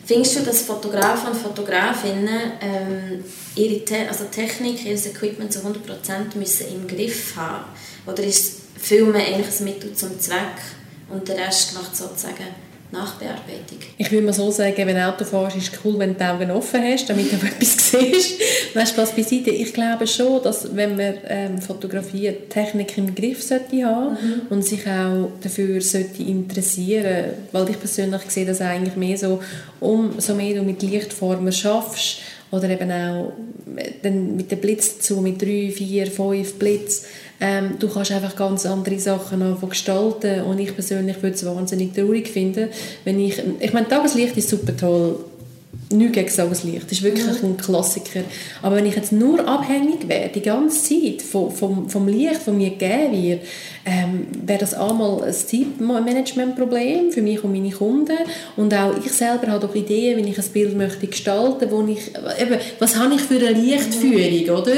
Findest 0.08 0.36
du, 0.36 0.40
dass 0.40 0.62
Fotografen 0.62 1.32
und 1.32 1.36
Fotografinnen 1.36 2.52
ähm, 2.62 3.22
ihre 3.54 3.84
Te 3.84 4.08
also 4.08 4.24
Technik, 4.24 4.82
ihr 4.86 4.94
Equipment 4.94 5.52
zu 5.52 5.58
100% 5.58 6.34
müssen 6.34 6.66
im 6.68 6.88
Griff 6.88 7.36
haben? 7.36 7.66
Oder 8.06 8.22
ist 8.24 8.62
Filmen 8.78 9.16
eigentlich 9.16 9.60
ein 9.60 9.64
Mittel 9.64 9.92
zum 9.92 10.18
Zweck 10.18 10.62
und 11.10 11.28
der 11.28 11.36
Rest 11.36 11.74
macht 11.74 11.94
sozusagen 11.94 12.46
Nachbearbeitung. 12.90 13.78
Ich 13.98 14.10
würde 14.10 14.24
mal 14.24 14.32
so 14.32 14.50
sagen, 14.50 14.76
wenn 14.78 14.96
du 14.96 15.06
Auto 15.06 15.24
fährst, 15.24 15.56
ist 15.56 15.72
es 15.74 15.80
cool, 15.84 15.98
wenn 15.98 16.14
du 16.14 16.18
die 16.18 16.24
Augen 16.24 16.50
offen 16.50 16.82
hast, 16.82 17.10
damit 17.10 17.30
du 17.30 17.36
etwas 17.46 17.90
siehst. 17.90 18.40
Weißt 18.74 18.96
du, 18.96 19.02
was 19.02 19.12
beiseite? 19.12 19.50
Ich 19.50 19.74
glaube 19.74 20.06
schon, 20.06 20.42
dass 20.42 20.74
wenn 20.74 20.96
man 20.96 21.14
ähm, 21.28 21.60
Fotografie 21.60 22.32
Technik 22.48 22.96
im 22.96 23.14
Griff 23.14 23.42
sollte 23.42 23.84
haben 23.84 24.12
mhm. 24.12 24.42
und 24.48 24.64
sich 24.64 24.86
auch 24.86 25.30
dafür 25.42 25.80
sollte 25.82 26.22
interessieren, 26.22 27.32
weil 27.52 27.68
ich 27.70 27.78
persönlich 27.78 28.22
sehe 28.28 28.46
das 28.46 28.60
eigentlich 28.62 28.96
mehr 28.96 29.18
so, 29.18 29.42
umso 29.80 30.34
mehr 30.34 30.54
du 30.54 30.62
mit 30.62 30.82
Lichtformen 30.82 31.52
schaffst, 31.52 32.20
oder 32.50 32.70
eben 32.70 32.90
auch 32.90 33.32
dann 34.02 34.36
mit 34.36 34.50
dem 34.50 34.58
Blitz 34.58 34.96
dazu, 34.96 35.20
mit 35.20 35.40
drei, 35.40 35.70
vier, 35.70 36.06
fünf 36.06 36.54
Blitz, 36.54 37.04
ähm, 37.40 37.78
du 37.78 37.88
kannst 37.88 38.10
einfach 38.12 38.34
ganz 38.34 38.66
andere 38.66 38.98
Sachen 38.98 39.56
gestalten 39.68 40.42
und 40.42 40.58
ich 40.58 40.74
persönlich 40.74 41.22
würde 41.22 41.36
es 41.36 41.46
wahnsinnig 41.46 41.94
traurig 41.94 42.28
finden, 42.28 42.68
wenn 43.04 43.20
ich, 43.20 43.40
ich 43.60 43.72
meine, 43.72 43.88
Tageslicht 43.88 44.36
ist 44.36 44.48
super 44.48 44.76
toll, 44.76 45.16
nichts 45.90 46.12
gegen 46.14 46.28
Tageslicht, 46.28 46.84
das 46.84 46.92
ist 46.92 47.02
wirklich 47.02 47.42
ein 47.42 47.56
Klassiker, 47.56 48.20
aber 48.62 48.76
wenn 48.76 48.86
ich 48.86 48.96
jetzt 48.96 49.12
nur 49.12 49.46
abhängig 49.46 50.08
wäre, 50.08 50.28
die 50.28 50.42
ganze 50.42 50.82
Zeit 50.82 51.22
vom, 51.22 51.50
vom, 51.50 51.88
vom 51.88 52.08
Licht, 52.08 52.46
das 52.46 52.54
mir 52.54 52.70
gegeben 52.70 53.22
wird, 53.22 53.42
ähm, 53.86 54.26
wäre 54.44 54.58
das 54.58 54.74
einmal 54.74 55.22
ein 55.22 55.32
Zeitmanagementproblem 55.32 57.10
für 57.10 57.22
mich 57.22 57.42
und 57.42 57.52
meine 57.52 57.70
Kunden 57.70 58.18
und 58.56 58.74
auch 58.74 58.94
ich 59.04 59.10
selber 59.12 59.48
habe 59.48 59.66
doch 59.66 59.74
Ideen, 59.74 60.18
wie 60.18 60.30
ich 60.30 60.38
ein 60.38 60.52
Bild 60.52 60.76
möchte 60.76 61.06
gestalten, 61.06 61.70
wo 61.70 61.86
ich, 61.86 62.08
eben, 62.40 62.60
was 62.78 62.96
habe 62.96 63.14
ich 63.14 63.20
für 63.20 63.38
eine 63.38 63.52
Lichtführung, 63.52 64.60
oder? 64.60 64.76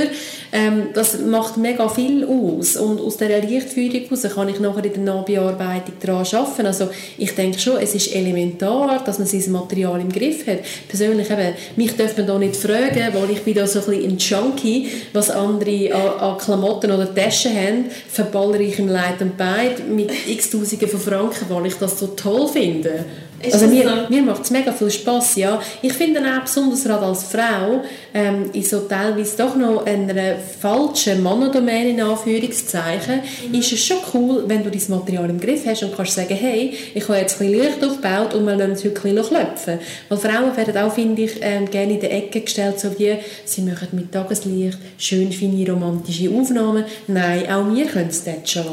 Ähm, 0.52 0.88
das 0.94 1.20
macht 1.20 1.56
mega 1.56 1.88
viel 1.88 2.24
aus 2.24 2.76
und 2.76 3.00
aus 3.00 3.16
dieser 3.16 3.40
Lichtführung 3.40 3.90
heraus 3.90 4.22
kann 4.34 4.48
ich 4.48 4.58
nachher 4.58 4.84
in 4.84 4.92
der 4.92 5.14
Nachbearbeitung 5.14 5.94
daran 6.00 6.26
arbeiten. 6.26 6.66
Also 6.66 6.88
ich 7.18 7.34
denke 7.34 7.58
schon, 7.58 7.78
es 7.78 7.94
ist 7.94 8.14
elementar, 8.14 9.02
dass 9.04 9.18
man 9.18 9.28
sein 9.28 9.52
Material 9.52 10.00
im 10.00 10.10
Griff 10.10 10.46
hat. 10.46 10.58
Persönlich 11.00 11.30
eben, 11.30 11.54
mich 11.76 11.96
darf 11.96 12.14
man 12.18 12.26
da 12.26 12.38
nicht 12.38 12.56
fragen, 12.56 13.14
weil 13.14 13.30
ich 13.30 13.42
bin 13.42 13.54
da 13.54 13.66
so 13.66 13.78
ein 13.78 13.86
bisschen 13.86 14.10
ein 14.10 14.18
Junkie, 14.18 14.90
was 15.14 15.30
andere 15.30 15.94
an, 15.94 16.20
an 16.20 16.36
Klamotten 16.36 16.92
oder 16.92 17.14
Taschen 17.14 17.56
haben, 17.56 17.84
verballere 18.06 18.64
ich 18.64 18.78
im 18.78 18.88
Leid 18.88 19.22
und 19.22 19.38
Beid 19.38 19.88
mit 19.88 20.10
x 20.28 20.50
Tausenden 20.50 20.88
von 20.90 21.00
Franken, 21.00 21.46
weil 21.48 21.66
ich 21.68 21.74
das 21.76 21.98
so 21.98 22.08
toll 22.08 22.46
finde. 22.48 23.06
Ist 23.42 23.54
also 23.54 23.68
mir, 23.68 23.88
so? 23.88 24.14
mir 24.14 24.22
macht 24.22 24.42
es 24.42 24.50
mega 24.50 24.70
viel 24.70 24.90
Spass, 24.90 25.36
ja. 25.36 25.60
Ich 25.80 25.94
finde 25.94 26.20
auch 26.20 26.42
besonders 26.42 26.84
gerade 26.84 27.06
als 27.06 27.24
Frau 27.24 27.82
ähm, 28.12 28.50
in 28.52 28.62
so 28.62 28.80
teilweise 28.80 29.36
doch 29.38 29.56
noch 29.56 29.86
einer 29.86 30.36
falschen 30.36 31.22
Monodomäne 31.22 31.90
in 31.90 32.00
Anführungszeichen, 32.02 33.20
mhm. 33.48 33.54
ist 33.54 33.72
es 33.72 33.82
schon 33.84 33.96
cool, 34.12 34.44
wenn 34.46 34.62
du 34.62 34.70
dein 34.70 34.82
Material 34.88 35.30
im 35.30 35.40
Griff 35.40 35.64
hast 35.64 35.82
und 35.82 35.96
kannst 35.96 36.14
sagen, 36.14 36.36
hey, 36.36 36.74
ich 36.94 37.08
habe 37.08 37.18
jetzt 37.18 37.40
ein 37.40 37.50
bisschen 37.50 37.66
Licht 37.66 37.84
aufgebaut 37.84 38.34
und 38.34 38.44
wir 38.44 38.56
lassen 38.56 38.72
es 38.72 38.84
heute 38.84 39.00
bisschen 39.00 39.22
klopfen. 39.22 39.78
Weil 40.10 40.18
Frauen 40.18 40.56
werden 40.56 40.76
auch, 40.76 40.92
finde 40.92 41.22
ich, 41.22 41.38
ähm, 41.40 41.70
gerne 41.70 41.94
in 41.94 42.00
die 42.00 42.06
Ecke 42.06 42.42
gestellt, 42.42 42.78
so 42.78 42.98
wie, 42.98 43.16
sie 43.46 43.62
machen 43.62 43.88
mit 43.92 44.12
Tageslicht 44.12 44.78
schön 44.98 45.32
feine 45.32 45.70
romantische 45.70 46.30
Aufnahmen. 46.30 46.84
Nein, 47.06 47.50
auch 47.50 47.74
wir 47.74 47.86
können 47.86 48.10
es 48.10 48.22
dort 48.22 48.46
schon 48.46 48.66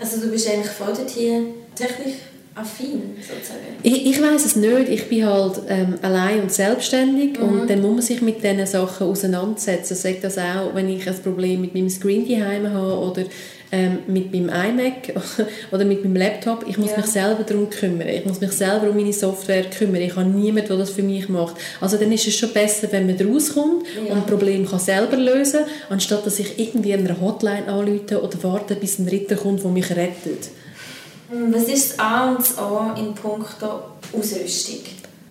Also 0.00 0.18
du 0.20 0.30
bist 0.30 0.48
eigentlich 0.48 0.70
voll 0.70 0.94
hier 1.14 1.42
technisch 1.74 2.14
affin, 2.60 3.16
sozusagen? 3.20 3.60
Ich, 3.82 4.06
ich 4.06 4.22
weiß 4.22 4.44
es 4.44 4.56
nicht. 4.56 4.88
Ich 4.88 5.08
bin 5.08 5.26
halt 5.26 5.60
ähm, 5.68 5.94
allein 6.02 6.42
und 6.42 6.52
selbstständig 6.52 7.38
mhm. 7.38 7.44
und 7.44 7.70
dann 7.70 7.80
muss 7.80 7.92
man 7.92 8.02
sich 8.02 8.22
mit 8.22 8.42
diesen 8.42 8.66
Sachen 8.66 9.06
auseinandersetzen. 9.06 9.94
Sagt 9.94 10.24
das 10.24 10.38
auch, 10.38 10.74
wenn 10.74 10.88
ich 10.88 11.08
ein 11.08 11.22
Problem 11.22 11.60
mit 11.60 11.74
meinem 11.74 11.90
Screen 11.90 12.28
daheim 12.28 12.72
habe 12.72 12.98
oder 12.98 13.24
ähm, 13.70 13.98
mit 14.06 14.32
meinem 14.32 14.48
iMac 14.48 15.14
oder 15.72 15.84
mit 15.84 16.02
meinem 16.02 16.16
Laptop. 16.16 16.64
Ich 16.66 16.78
muss 16.78 16.90
ja. 16.90 16.96
mich 16.98 17.06
selber 17.06 17.42
darum 17.42 17.68
kümmern. 17.68 18.08
Ich 18.08 18.24
muss 18.24 18.40
mich 18.40 18.52
selber 18.52 18.88
um 18.88 18.96
meine 18.96 19.12
Software 19.12 19.64
kümmern. 19.64 20.00
Ich 20.00 20.16
habe 20.16 20.28
niemanden, 20.28 20.68
der 20.68 20.76
das 20.78 20.90
für 20.90 21.02
mich 21.02 21.28
macht. 21.28 21.56
Also 21.80 21.96
dann 21.96 22.10
ist 22.12 22.26
es 22.26 22.36
schon 22.36 22.52
besser, 22.52 22.88
wenn 22.90 23.06
man 23.06 23.16
rauskommt 23.20 23.86
ja. 23.94 24.12
und 24.12 24.18
ein 24.18 24.26
Problem 24.26 24.66
kann 24.66 24.78
selber 24.78 25.16
lösen 25.16 25.60
anstatt 25.88 26.24
dass 26.24 26.38
ich 26.38 26.58
irgendwie 26.58 26.94
einer 26.94 27.20
Hotline 27.20 27.66
anrufe 27.66 28.22
oder 28.22 28.42
warte, 28.42 28.74
bis 28.74 28.98
ein 28.98 29.08
Ritter 29.08 29.36
kommt, 29.36 29.62
der 29.62 29.70
mich 29.70 29.90
rettet. 29.90 30.50
Hm, 31.28 31.54
was 31.54 31.64
ist 31.64 31.92
das 31.92 31.98
A 31.98 32.30
und 32.30 32.38
das 32.38 32.58
O 32.58 32.92
in 32.96 33.14
puncto 33.14 33.80
Ausrüstung? 34.12 34.80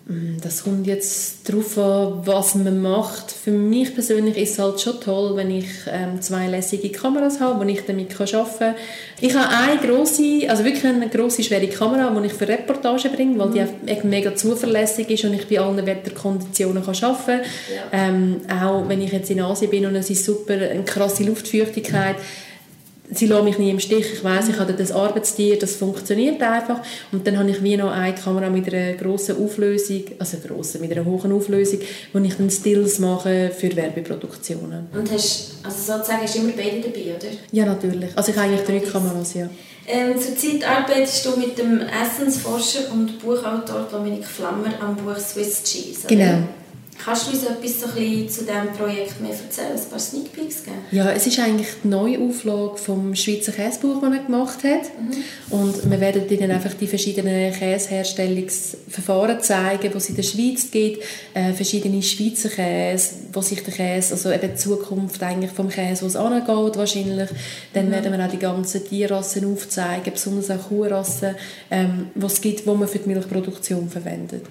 Hm, 0.08 0.38
das 0.42 0.64
kommt 0.64 0.86
jetzt 0.86 1.46
darauf 1.46 1.76
an, 1.76 2.22
was 2.24 2.54
man 2.54 2.80
macht. 2.80 3.30
Für 3.30 3.50
mich 3.50 3.92
persönlich 3.94 4.38
ist 4.38 4.52
es 4.52 4.58
halt 4.58 4.80
schon 4.80 4.98
toll, 5.02 5.36
wenn 5.36 5.50
ich 5.50 5.66
ähm, 5.86 6.22
zwei 6.22 6.46
lässige 6.46 6.88
Kameras 6.88 7.40
habe, 7.40 7.62
wo 7.62 7.68
ich 7.68 7.84
damit 7.84 8.18
arbeiten 8.18 8.58
kann. 8.58 8.74
Ich 9.20 9.34
habe 9.34 9.54
eine 9.54 9.78
grosse, 9.78 10.48
also 10.48 10.64
wirklich 10.64 10.86
eine 10.86 11.10
grosse, 11.10 11.42
schwere 11.42 11.68
Kamera, 11.68 12.08
die 12.18 12.26
ich 12.26 12.32
für 12.32 12.48
Reportagen 12.48 13.12
bringe, 13.12 13.38
weil 13.38 13.50
die 13.50 13.60
mhm. 13.60 14.08
mega 14.08 14.34
zuverlässig 14.34 15.10
ist 15.10 15.24
und 15.26 15.34
ich 15.34 15.46
bei 15.46 15.60
allen 15.60 15.84
Wetterkonditionen 15.84 16.82
kann 16.82 16.94
arbeiten 16.94 17.26
kann. 17.26 17.40
Ja. 17.92 18.08
Ähm, 18.08 18.36
auch 18.48 18.88
wenn 18.88 19.02
ich 19.02 19.12
jetzt 19.12 19.30
in 19.30 19.42
Asien 19.42 19.70
bin 19.70 19.84
und 19.84 19.94
es 19.94 20.08
ist 20.08 20.24
super, 20.24 20.54
eine 20.54 20.84
krasse 20.84 21.24
Luftfeuchtigkeit, 21.24 22.16
sie 23.10 23.26
lassen 23.26 23.44
mich 23.44 23.58
nie 23.58 23.70
im 23.70 23.80
Stich. 23.80 24.06
Ich 24.12 24.24
weiß, 24.24 24.48
ich 24.48 24.58
habe 24.58 24.72
das 24.72 24.92
Arbeitstier, 24.92 25.58
das 25.58 25.76
funktioniert 25.76 26.42
einfach. 26.42 26.80
Und 27.12 27.26
dann 27.26 27.38
habe 27.38 27.50
ich 27.50 27.62
wie 27.62 27.76
noch 27.76 27.90
eine 27.90 28.14
Kamera 28.14 28.50
mit 28.50 28.72
einer 28.72 28.94
grossen 28.94 29.42
Auflösung, 29.42 30.02
also 30.18 30.36
grossen, 30.38 30.80
mit 30.80 30.92
einer 30.92 31.04
hohen 31.04 31.32
Auflösung, 31.32 31.80
wo 32.12 32.18
ich 32.18 32.34
dann 32.34 32.50
Stills 32.50 32.98
mache 32.98 33.50
für 33.56 33.74
Werbeproduktionen. 33.74 34.88
Und 34.92 35.10
hast, 35.10 35.58
also 35.62 35.92
sozusagen 35.94 36.22
hast 36.22 36.34
du 36.34 36.40
immer 36.40 36.52
beide 36.56 36.80
dabei, 36.80 37.16
oder? 37.16 37.36
Ja, 37.52 37.66
natürlich. 37.66 38.16
Also 38.16 38.32
ich 38.32 38.38
habe 38.38 38.48
eigentlich 38.48 38.66
drei 38.66 38.90
Kameras, 38.90 39.34
ja. 39.34 39.48
Ähm, 39.90 40.20
zurzeit 40.20 40.68
arbeitest 40.68 41.24
du 41.24 41.36
mit 41.38 41.56
dem 41.56 41.80
Essensforscher 41.80 42.92
und 42.92 43.18
Buchautor 43.20 43.88
Dominik 43.90 44.26
Flammer 44.26 44.68
am 44.80 44.96
Buch 44.96 45.16
Swiss 45.16 45.62
Cheese, 45.62 46.06
oder? 46.06 46.14
Genau. 46.14 46.38
Kannst 47.04 47.28
du 47.28 47.30
uns 47.30 47.44
etwas 47.44 47.80
so 47.80 47.86
ein 47.86 48.28
zu 48.28 48.40
diesem 48.40 48.72
Projekt 48.76 49.20
mehr 49.20 49.30
erzählen, 49.30 49.72
ein 49.72 49.90
paar 49.90 49.98
Sneak 49.98 50.32
Peeks 50.32 50.64
geben? 50.64 50.78
Ja, 50.90 51.10
es 51.10 51.26
ist 51.26 51.38
eigentlich 51.38 51.68
die 51.82 51.88
Neuauflage 51.88 52.76
vom 52.76 53.14
Schweizer 53.14 53.52
Käsebuch, 53.52 54.00
das 54.00 54.12
er 54.12 54.24
gemacht 54.24 54.64
hat. 54.64 54.82
Mhm. 54.98 55.24
Und 55.50 55.90
wir 55.90 56.00
werden 56.00 56.28
Ihnen 56.28 56.50
einfach 56.50 56.74
die 56.74 56.88
verschiedenen 56.88 57.52
Käseherstellungsverfahren 57.52 59.40
zeigen, 59.40 59.90
die 59.92 59.96
es 59.96 60.08
in 60.08 60.16
der 60.16 60.22
Schweiz 60.24 60.70
gibt, 60.70 61.04
äh, 61.34 61.52
verschiedene 61.52 62.02
Schweizer 62.02 62.48
Käse, 62.48 63.10
wo 63.32 63.40
sich 63.42 63.62
der 63.62 63.74
Käse, 63.74 64.14
also 64.14 64.32
eben 64.32 64.50
die 64.50 64.56
Zukunft 64.56 65.22
eigentlich 65.22 65.52
vom 65.52 65.68
Käse, 65.68 66.02
wo 66.02 66.06
es 66.06 66.16
angeht 66.16 66.76
wahrscheinlich. 66.76 67.30
Dann 67.74 67.86
mhm. 67.86 67.92
werden 67.92 68.12
wir 68.12 68.24
auch 68.24 68.30
die 68.30 68.38
ganzen 68.38 68.84
Tierrassen 68.84 69.52
aufzeigen, 69.52 70.12
besonders 70.12 70.50
auch 70.50 70.68
Kuhrassen, 70.68 71.36
ähm, 71.70 72.08
die 72.14 72.26
es 72.26 72.40
gibt, 72.40 72.66
die 72.66 72.70
man 72.70 72.88
für 72.88 72.98
die 72.98 73.08
Milchproduktion 73.08 73.88
verwendet. 73.88 74.42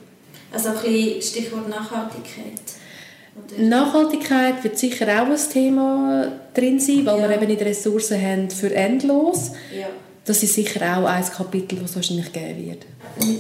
Also 0.52 0.70
ein 0.70 0.76
bisschen 0.76 1.22
Stichwort 1.22 1.70
Nachhaltigkeit. 1.70 2.62
Nachhaltigkeit 3.58 4.64
wird 4.64 4.78
sicher 4.78 5.06
auch 5.22 5.28
ein 5.28 5.38
Thema 5.52 6.32
drin 6.54 6.80
sein, 6.80 7.06
weil 7.06 7.20
ja. 7.20 7.30
wir 7.30 7.36
eben 7.36 7.48
nicht 7.48 7.62
Ressourcen 7.62 8.20
haben 8.22 8.50
für 8.50 8.74
endlos. 8.74 9.52
Ja. 9.78 9.88
Das 10.26 10.44
ist 10.44 10.56
sicher 10.56 10.82
auch 10.98 11.06
ein 11.06 11.24
Kapitel, 11.24 11.80
das 11.80 11.92
es 11.92 11.96
wahrscheinlich 11.96 12.34
geben 12.34 12.66
wird. 12.66 12.86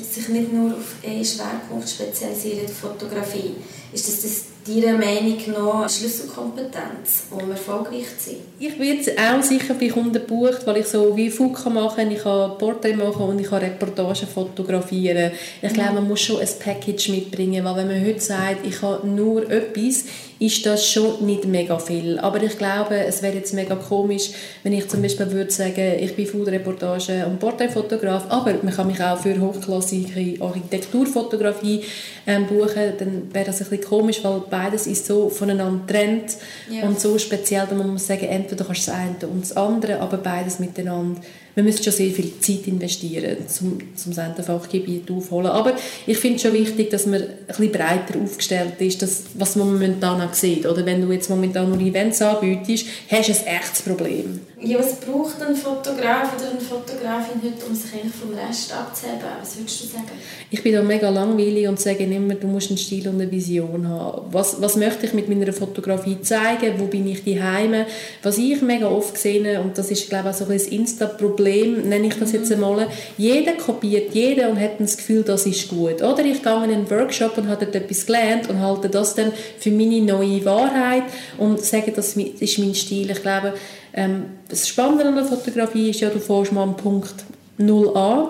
Sich 0.06 0.30
nicht 0.30 0.54
nur 0.54 0.72
auf 0.72 0.96
einen 1.06 1.26
Schwerpunkt 1.26 1.90
spezialisieren, 1.90 2.68
Fotografie. 2.68 3.56
Ist 3.92 4.08
das, 4.08 4.22
das 4.22 4.44
deiner 4.68 4.98
Meinung 4.98 5.38
nach 5.54 5.90
Schlüsselkompetenz, 5.90 7.28
um 7.32 7.50
erfolgreich 7.50 8.06
zu 8.18 8.32
sein? 8.32 8.40
Ich 8.60 8.78
werde 8.80 9.12
auch 9.20 9.42
sicher 9.42 9.74
bei 9.74 9.88
Kunden 9.88 10.14
gebucht, 10.14 10.66
weil 10.66 10.78
ich 10.78 10.88
so 10.88 11.16
wie 11.16 11.30
Fuka 11.30 11.70
mache, 11.70 12.02
ich 12.04 12.24
kann 12.24 12.58
Porträts 12.58 12.98
machen 12.98 13.24
und 13.24 13.40
ich 13.40 13.48
kann 13.50 13.62
Reportagen 13.62 14.28
fotografieren. 14.28 15.32
Ich 15.62 15.74
glaube, 15.74 15.94
man 15.94 16.08
muss 16.08 16.22
schon 16.22 16.40
ein 16.40 16.50
Package 16.60 17.10
mitbringen, 17.10 17.64
weil 17.64 17.78
wenn 17.78 17.88
man 17.88 18.06
heute 18.06 18.20
sagt, 18.20 18.66
ich 18.66 18.82
habe 18.82 19.08
nur 19.08 19.50
etwas, 19.50 20.06
ist 20.40 20.66
das 20.66 20.88
schon 20.88 21.26
nicht 21.26 21.46
mega 21.46 21.80
viel. 21.80 22.20
Aber 22.20 22.42
ich 22.44 22.58
glaube, 22.58 22.96
es 22.96 23.22
wäre 23.22 23.36
jetzt 23.36 23.54
mega 23.54 23.76
komisch, 23.76 24.30
wenn 24.64 24.74
ich 24.74 24.88
zum 24.88 25.02
Beispiel 25.02 25.32
würde 25.32 25.52
sagen, 25.52 25.96
ich 26.00 26.16
bin 26.16 26.28
Food-Reportage 26.28 27.26
und 27.26 27.40
Porträtfotograf, 27.40 28.26
aber 28.30 28.54
man 28.62 28.74
kann 28.74 28.88
mich 28.88 29.02
auch 29.02 29.18
für 29.18 29.40
hochklassige 29.40 30.42
Architekturfotografie 30.44 31.84
ähm, 32.28 32.46
buchen, 32.46 32.94
dann 33.00 33.34
wäre 33.34 33.46
das 33.46 33.62
ein 33.62 33.70
bisschen 33.70 33.90
komisch, 33.90 34.24
weil 34.24 34.42
beides 34.58 34.88
ist 34.88 35.06
so 35.06 35.30
voneinander 35.30 35.86
trennt 35.86 36.38
ja. 36.70 36.84
und 36.84 37.00
so 37.00 37.18
speziell, 37.20 37.68
da 37.70 37.76
muss 37.76 37.86
man 37.86 37.98
sagen, 37.98 38.26
entweder 38.26 38.66
kannst 38.66 38.88
du 38.88 38.92
das 38.92 38.98
eine 38.98 39.32
und 39.32 39.42
das 39.42 39.56
andere, 39.56 40.00
aber 40.00 40.18
beides 40.18 40.60
miteinander 40.60 41.22
man 41.58 41.66
müsste 41.66 41.86
schon 41.86 41.94
sehr 41.94 42.12
viel 42.12 42.40
Zeit 42.40 42.68
investieren, 42.68 43.38
um, 43.62 43.72
um 43.72 44.14
das 44.36 44.46
Fachgebiet 44.46 45.10
aufzuholen. 45.10 45.48
Aber 45.48 45.74
ich 46.06 46.18
finde 46.20 46.36
es 46.36 46.44
schon 46.44 46.54
wichtig, 46.54 46.92
dass 46.92 47.08
man 47.08 47.24
ein 47.24 47.30
bisschen 47.48 47.72
breiter 47.72 48.20
aufgestellt 48.24 48.74
ist, 48.78 49.02
das, 49.02 49.24
was 49.34 49.56
man 49.56 49.74
momentan 49.74 50.22
auch 50.22 50.36
sieht. 50.36 50.68
Oder 50.68 50.86
wenn 50.86 51.02
du 51.02 51.12
jetzt 51.12 51.32
momentan 51.32 51.70
nur 51.70 51.80
Events 51.80 52.22
anbietest, 52.22 52.86
hast 53.10 53.30
du 53.30 53.34
ein 53.34 53.58
echtes 53.58 53.82
Problem. 53.82 54.40
Ja, 54.62 54.80
was 54.80 54.96
braucht 54.96 55.42
ein 55.42 55.56
Fotograf 55.56 56.36
oder 56.36 56.50
eine 56.52 56.60
Fotografin 56.60 57.42
heute, 57.44 57.66
um 57.68 57.76
sich 57.76 57.94
eigentlich 57.94 58.14
vom 58.14 58.34
Rest 58.34 58.74
abzuheben? 58.74 59.20
Was 59.40 59.58
würdest 59.58 59.84
du 59.84 59.88
sagen? 59.88 60.12
Ich 60.50 60.64
bin 60.64 60.74
da 60.74 60.82
mega 60.82 61.10
langweilig 61.10 61.68
und 61.68 61.80
sage 61.80 62.04
immer, 62.04 62.36
du 62.36 62.48
musst 62.48 62.70
einen 62.70 62.78
Stil 62.78 63.08
und 63.08 63.22
eine 63.22 63.32
Vision 63.32 63.88
haben. 63.88 64.32
Was, 64.32 64.62
was 64.62 64.76
möchte 64.76 65.06
ich 65.06 65.14
mit 65.14 65.30
meiner 65.30 65.54
Fotografie 65.54 66.22
zeigen? 66.22 66.80
Wo 66.80 66.86
bin 66.86 67.08
ich 67.08 67.24
die 67.24 67.42
Heime? 67.42 67.86
Was 68.24 68.38
ich 68.38 68.62
mega 68.62 68.88
oft 68.88 69.18
sehe, 69.18 69.62
und 69.62 69.78
das 69.78 69.92
ist 69.92 70.10
glaube 70.10 70.30
ich 70.30 70.36
auch 70.36 70.40
so 70.40 70.52
ein 70.52 70.60
Insta-Problem, 70.60 71.47
Problem, 71.48 71.90
nenne 71.90 72.08
ich 72.08 72.20
das 72.20 72.32
jetzt 72.32 72.52
einmal. 72.52 72.88
Jeder 73.18 73.54
kopiert 73.54 74.14
jeden 74.14 74.50
und 74.50 74.60
hat 74.60 74.80
das 74.80 74.98
Gefühl, 74.98 75.24
das 75.24 75.46
ist 75.46 75.70
gut. 75.70 76.02
Oder 76.02 76.26
ich 76.26 76.44
gehe 76.44 76.64
in 76.64 76.72
einen 76.72 76.90
Workshop 76.90 77.38
und 77.38 77.48
habe 77.48 77.66
dort 77.66 77.76
etwas 77.76 78.06
gelernt 78.06 78.50
und 78.50 78.60
halte 78.60 78.90
das 78.90 79.16
dann 79.16 79.32
für 79.60 79.72
meine 79.72 80.02
neue 80.02 80.44
Wahrheit 80.46 81.04
und 81.38 81.62
sage, 81.62 81.92
das 81.92 82.16
ist 82.16 82.60
mein 82.60 82.76
Stil. 82.76 83.12
Ich 83.12 83.22
glaube, 83.22 83.54
ähm, 83.94 84.26
das 84.50 84.68
Spannende 84.68 85.06
an 85.06 85.16
der 85.16 85.26
Fotografie 85.26 85.90
ist 85.90 86.02
ja, 86.02 86.10
du 86.10 86.20
fährst 86.20 86.52
mal 86.52 86.64
am 86.64 86.78
Punkt 86.78 87.16
0 87.58 87.96
an 87.98 88.28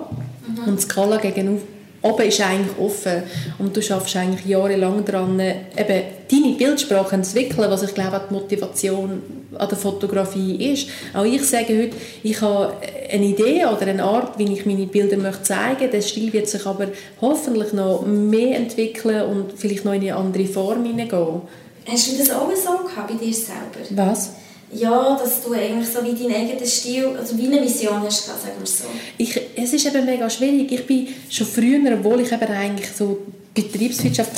mhm. 0.48 0.68
und 0.68 0.82
Skala 0.82 1.18
gegenüber 1.18 1.62
oben 2.08 2.28
ist 2.28 2.42
eigentlich 2.42 2.78
offen 2.80 3.24
und 3.60 3.76
du 3.76 3.82
schaffst 3.82 4.16
eigentlich 4.16 4.46
jahrelang 4.46 5.04
daran, 5.06 5.40
eben 5.40 6.04
deine 6.30 6.56
Bildsprache 6.58 7.22
zu 7.22 7.38
entwickeln, 7.38 7.70
was 7.70 7.84
ich 7.84 7.94
glaube 7.94 8.22
die 8.30 8.34
Motivation 8.34 9.22
an 9.58 9.70
der 9.70 9.78
Fotografie 9.78 10.74
ist. 10.74 10.90
Auch 11.14 11.26
ich 11.26 11.44
sage 11.44 11.78
heute, 11.78 11.96
ich 12.24 12.42
habe 12.42 12.74
eine 13.12 13.26
Idee 13.26 13.66
oder 13.66 13.88
eine 13.88 14.04
Art, 14.04 14.38
wie 14.38 14.52
ich 14.52 14.66
meine 14.66 14.86
Bilder 14.86 15.18
möchte 15.18 15.44
zeigen 15.44 15.80
möchte. 15.80 15.90
Der 15.90 16.02
Stil 16.02 16.34
wird 16.34 16.48
sich 16.48 16.66
aber 16.66 16.88
hoffentlich 17.22 17.74
noch 17.74 18.06
mehr 18.06 18.58
entwickeln 18.58 19.24
und 19.24 19.54
vielleicht 19.56 19.86
noch 19.86 19.94
in 19.94 20.02
eine 20.02 20.16
andere 20.16 20.46
Form 20.46 20.86
hineingehen. 20.86 21.42
Hast 21.88 22.12
du 22.12 22.18
das 22.18 22.32
auch 22.32 22.50
so 22.54 22.86
gehabt 22.86 23.08
bei 23.08 23.26
dir 23.26 23.34
selber? 23.34 23.80
Was? 23.92 24.32
Ja, 24.72 25.18
dass 25.18 25.44
du 25.44 25.54
eigentlich 25.54 25.88
so 25.88 26.04
wie 26.04 26.14
deinen 26.14 26.36
eigenen 26.36 26.66
Stil, 26.66 27.16
also 27.18 27.38
wie 27.38 27.48
eine 27.48 27.62
Vision 27.64 28.02
hast, 28.02 28.26
sagen 28.26 28.60
wir 28.60 28.68
so. 28.68 28.84
Ich, 29.18 29.40
es 29.56 29.74
ist 29.74 29.86
eben 29.86 30.06
mega 30.06 30.30
schwierig. 30.30 30.72
Ich 30.72 30.86
bin 30.86 31.08
schon 31.30 31.48
früher, 31.48 31.80
obwohl 31.94 32.22
ich 32.22 32.32
eben 32.32 32.52
eigentlich 32.52 32.92
so 32.92 33.20
Betriebswirtschaft 33.62 34.32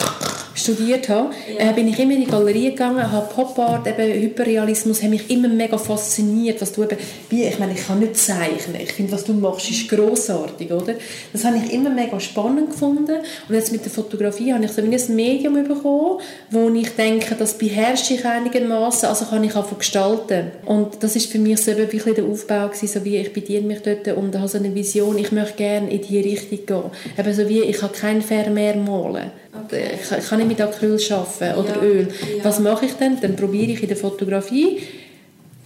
studiert 0.59 1.09
habe, 1.09 1.29
ja. 1.57 1.69
äh, 1.69 1.73
bin 1.73 1.87
ich 1.87 1.99
immer 1.99 2.13
in 2.13 2.21
die 2.21 2.29
Galerie 2.29 2.71
gegangen, 2.71 3.11
habe 3.11 3.33
Pop 3.33 3.57
Art, 3.59 3.87
eben 3.87 4.21
Hyperrealismus, 4.21 5.01
hat 5.01 5.09
mich 5.09 5.29
immer 5.29 5.47
mega 5.47 5.77
fasziniert, 5.77 6.61
was 6.61 6.73
du 6.73 6.83
eben, 6.83 6.97
wie, 7.29 7.43
ich 7.43 7.59
meine, 7.59 7.73
ich 7.73 7.87
kann 7.87 7.99
nicht 7.99 8.17
zeichnen, 8.17 8.81
ich 8.81 8.91
finde, 8.91 9.13
was 9.13 9.23
du 9.23 9.33
machst, 9.33 9.69
ist 9.69 9.89
grossartig, 9.89 10.71
oder? 10.71 10.95
Das 11.33 11.45
habe 11.45 11.57
ich 11.57 11.73
immer 11.73 11.89
mega 11.89 12.19
spannend 12.19 12.71
gefunden 12.71 13.17
und 13.47 13.55
jetzt 13.55 13.71
mit 13.71 13.83
der 13.83 13.91
Fotografie 13.91 14.53
habe 14.53 14.65
ich 14.65 14.71
so 14.71 14.83
wie 14.83 14.95
ein 14.95 15.15
Medium 15.15 15.53
bekommen, 15.63 16.19
wo 16.51 16.69
ich 16.69 16.89
denke, 16.95 17.35
das 17.35 17.57
beherrsche 17.57 18.15
ich 18.15 18.25
einigermaßen, 18.25 19.09
also 19.09 19.25
kann 19.25 19.43
ich 19.43 19.55
auch 19.55 19.77
gestalten. 19.77 20.51
Und 20.65 21.03
das 21.03 21.15
ist 21.15 21.31
für 21.31 21.39
mich 21.39 21.61
so 21.61 21.71
ein 21.71 21.87
bisschen 21.87 22.15
der 22.15 22.25
Aufbau 22.25 22.67
gewesen, 22.67 22.87
so 22.87 23.05
wie 23.05 23.17
ich 23.17 23.33
bediene 23.33 23.67
mich 23.67 23.81
dort 23.81 24.07
und 24.17 24.35
habe 24.35 24.47
so 24.47 24.57
eine 24.57 24.73
Vision, 24.73 25.17
ich 25.17 25.31
möchte 25.31 25.57
gerne 25.57 25.89
in 25.89 26.01
diese 26.01 26.23
Richtung 26.23 26.65
gehen. 26.65 26.91
Eben 27.17 27.33
so 27.33 27.47
wie, 27.47 27.61
ich 27.61 27.81
habe 27.81 27.93
kein 27.93 28.21
Vermehr 28.21 28.75
malen 28.75 29.08
malen. 29.11 29.31
Okay. 29.65 29.91
Ich 30.01 30.27
kann 30.27 30.39
nicht 30.39 30.47
mit 30.47 30.61
Acryl 30.61 30.97
arbeiten 31.11 31.59
oder 31.59 31.75
ja. 31.75 31.81
Öl. 31.81 32.07
Ja. 32.37 32.45
Was 32.45 32.59
mache 32.59 32.85
ich 32.85 32.93
dann? 32.93 33.19
Dann 33.21 33.35
probiere 33.35 33.71
ich 33.71 33.81
in 33.81 33.87
der 33.87 33.97
Fotografie 33.97 34.79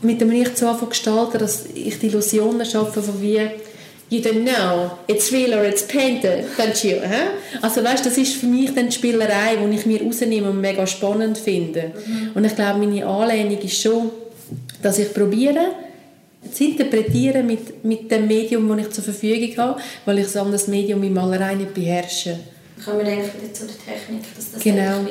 mit 0.02 0.20
dem 0.20 0.30
Licht 0.30 0.58
so 0.58 0.74
zu 0.74 0.86
gestalten, 0.88 1.40
dass 1.40 1.66
ich 1.74 1.98
die 2.00 2.08
Illusionen 2.08 2.66
schaffe 2.66 3.02
von 3.02 3.22
wie 3.22 3.40
you 4.10 4.20
don't 4.22 4.44
know, 4.44 4.92
it's 5.08 5.32
real 5.32 5.54
or 5.58 5.64
it's 5.64 5.82
painted, 5.82 6.46
don't 6.58 6.84
you? 6.84 6.98
Huh? 7.02 7.32
Also 7.62 7.84
weißt, 7.84 8.06
das 8.06 8.18
ist 8.18 8.36
für 8.36 8.46
mich 8.46 8.74
dann 8.74 8.88
die 8.88 8.92
Spielerei, 8.92 9.56
die 9.56 9.76
ich 9.76 9.86
mir 9.86 10.04
rausnehme 10.04 10.50
und 10.50 10.62
mega 10.62 10.86
spannend 10.86 11.38
finde. 11.38 11.94
Mhm. 12.06 12.32
Und 12.36 12.46
ich 12.46 12.56
glaube, 12.56 12.80
meine 12.80 13.06
Anlehnung 13.06 13.58
ist 13.60 13.82
schon, 13.82 14.12
dass 14.82 15.00
ich 15.00 15.14
probiere, 15.14 15.72
zu 16.52 16.66
interpretieren 16.66 17.48
mit, 17.48 17.84
mit 17.84 18.12
dem 18.12 18.28
Medium, 18.28 18.68
das 18.68 18.86
ich 18.86 18.94
zur 18.94 19.04
Verfügung 19.06 19.58
habe, 19.58 19.82
weil 20.06 20.20
ich 20.20 20.36
ein 20.36 20.42
anderes 20.42 20.68
Medium 20.68 21.02
wie 21.02 21.10
Malerei 21.10 21.56
nicht 21.56 21.74
beherrsche 21.74 22.38
kommen 22.84 23.00
wir 23.00 23.12
eigentlich 23.12 23.34
wieder 23.42 23.54
zu 23.54 23.66
der 23.66 23.76
Technik, 23.78 24.24
dass 24.36 24.52
das 24.52 24.64
genau. 24.64 25.06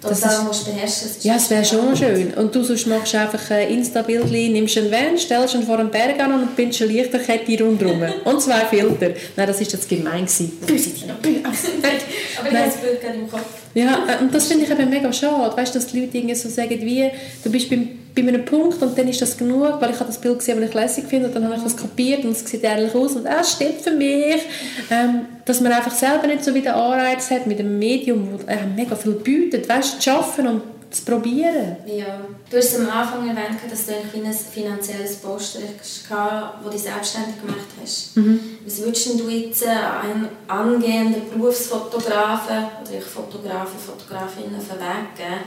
Das 0.00 0.18
ist, 0.20 0.44
musst 0.44 0.64
beherrschen. 0.64 1.08
ja, 1.22 1.34
es 1.34 1.50
wäre 1.50 1.64
schon 1.64 1.96
schön. 1.96 2.32
Und 2.34 2.54
du 2.54 2.62
sonst 2.62 2.86
machst 2.86 3.16
einfach 3.16 3.50
ein 3.50 3.68
Insta-Bild, 3.68 4.30
nimmst 4.30 4.78
einen 4.78 4.92
Van, 4.92 5.18
stellst 5.18 5.54
ihn 5.54 5.64
vor 5.64 5.78
einen 5.78 5.90
Berg 5.90 6.20
an 6.20 6.34
und 6.34 6.54
bindest 6.54 6.82
eine 6.82 6.92
Lichterkette 6.92 7.64
rundherum. 7.64 8.04
und 8.24 8.40
zwei 8.40 8.64
Filter. 8.66 9.10
Nein, 9.36 9.46
das 9.48 9.56
war 9.56 9.66
jetzt 9.66 9.88
gemein. 9.88 10.24
Böse 10.24 10.90
Tina, 10.94 11.16
böse. 11.20 11.40
Aber 11.42 12.48
ich 12.48 12.56
habe 12.56 12.66
das 12.66 12.76
Bild 12.76 13.00
gerade 13.00 13.18
im 13.18 13.28
Kopf. 13.28 13.42
Ja, 13.78 14.06
äh, 14.08 14.22
und 14.22 14.34
das 14.34 14.46
finde 14.46 14.64
ich 14.64 14.70
eben 14.70 14.90
mega 14.90 15.12
schade. 15.12 15.56
Weißt 15.56 15.74
du, 15.74 15.78
dass 15.78 15.88
die 15.88 16.00
Leute 16.00 16.34
so 16.34 16.48
sagen, 16.48 16.80
wie, 16.80 17.10
du 17.44 17.50
bist 17.50 17.70
beim 17.70 17.88
bei 18.14 18.22
einem 18.22 18.44
Punkt 18.44 18.82
und 18.82 18.98
dann 18.98 19.06
ist 19.06 19.22
das 19.22 19.36
genug, 19.36 19.80
weil 19.80 19.90
ich 19.90 20.00
habe 20.00 20.06
das 20.06 20.20
Bild 20.20 20.40
gesehen, 20.40 20.60
das 20.60 20.70
ich 20.70 20.74
lässig 20.74 21.04
finde 21.04 21.28
und 21.28 21.36
dann 21.36 21.44
habe 21.44 21.54
ich 21.54 21.62
das 21.62 21.76
kapiert 21.76 22.24
und 22.24 22.32
es 22.32 22.44
sieht 22.44 22.64
ehrlich 22.64 22.92
aus 22.92 23.14
und 23.14 23.26
es 23.26 23.52
stimmt 23.52 23.80
für 23.80 23.92
mich. 23.92 24.42
Ähm, 24.90 25.26
dass 25.44 25.60
man 25.60 25.70
einfach 25.70 25.92
selber 25.92 26.26
nicht 26.26 26.42
so 26.42 26.52
wieder 26.52 26.74
Anreiz 26.74 27.30
hat 27.30 27.46
mit 27.46 27.60
einem 27.60 27.78
Medium, 27.78 28.28
das 28.36 28.56
äh, 28.56 28.66
mega 28.74 28.96
viel 28.96 29.12
bietet, 29.12 29.68
weißt, 29.68 30.02
zu 30.02 30.10
arbeiten 30.10 30.48
und 30.48 30.62
zu 30.90 31.04
probieren. 31.04 31.76
Ja, 31.86 32.20
du 32.50 32.56
hast 32.56 32.76
am 32.76 32.88
Anfang 32.88 33.28
erwähnt, 33.28 33.58
dass 33.70 33.86
du 33.86 33.92
ein 33.92 34.08
finanzielles 34.52 35.16
Poster 35.16 35.60
hattest, 35.60 36.04
das 36.08 36.72
dich 36.72 36.82
selbstständig 36.82 37.40
gemacht 37.40 37.66
hast. 37.80 38.16
Mhm. 38.16 38.40
Was 38.64 38.80
würdest 38.82 39.20
du 39.20 39.28
jetzt 39.28 39.62
äh, 39.62 39.68
einem 39.68 40.28
angehenden 40.46 41.30
Berufsfotografen 41.30 42.64
oder 42.80 43.00
Fotografen, 43.00 43.78
Fotografinnen 43.78 44.60
geben, 45.16 45.40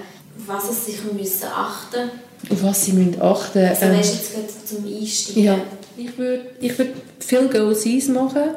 was 0.45 0.67
sie 0.69 0.91
sich 0.91 1.03
müssen 1.11 1.47
achten 1.47 2.11
müssen? 2.43 2.53
Auf 2.53 2.63
was 2.63 2.85
sie 2.85 2.93
müssen 2.93 3.21
achten 3.21 3.67
müssen? 3.67 3.83
Also, 3.83 3.85
ähm, 3.85 4.41
jetzt 4.41 4.67
zum 4.67 4.85
Einsteigen. 4.85 5.43
Ja, 5.43 5.57
ich 5.97 6.17
würde 6.17 6.51
ich 6.59 6.77
würd 6.77 6.89
viel 7.19 7.47
Go-Sees 7.47 8.07
machen 8.09 8.55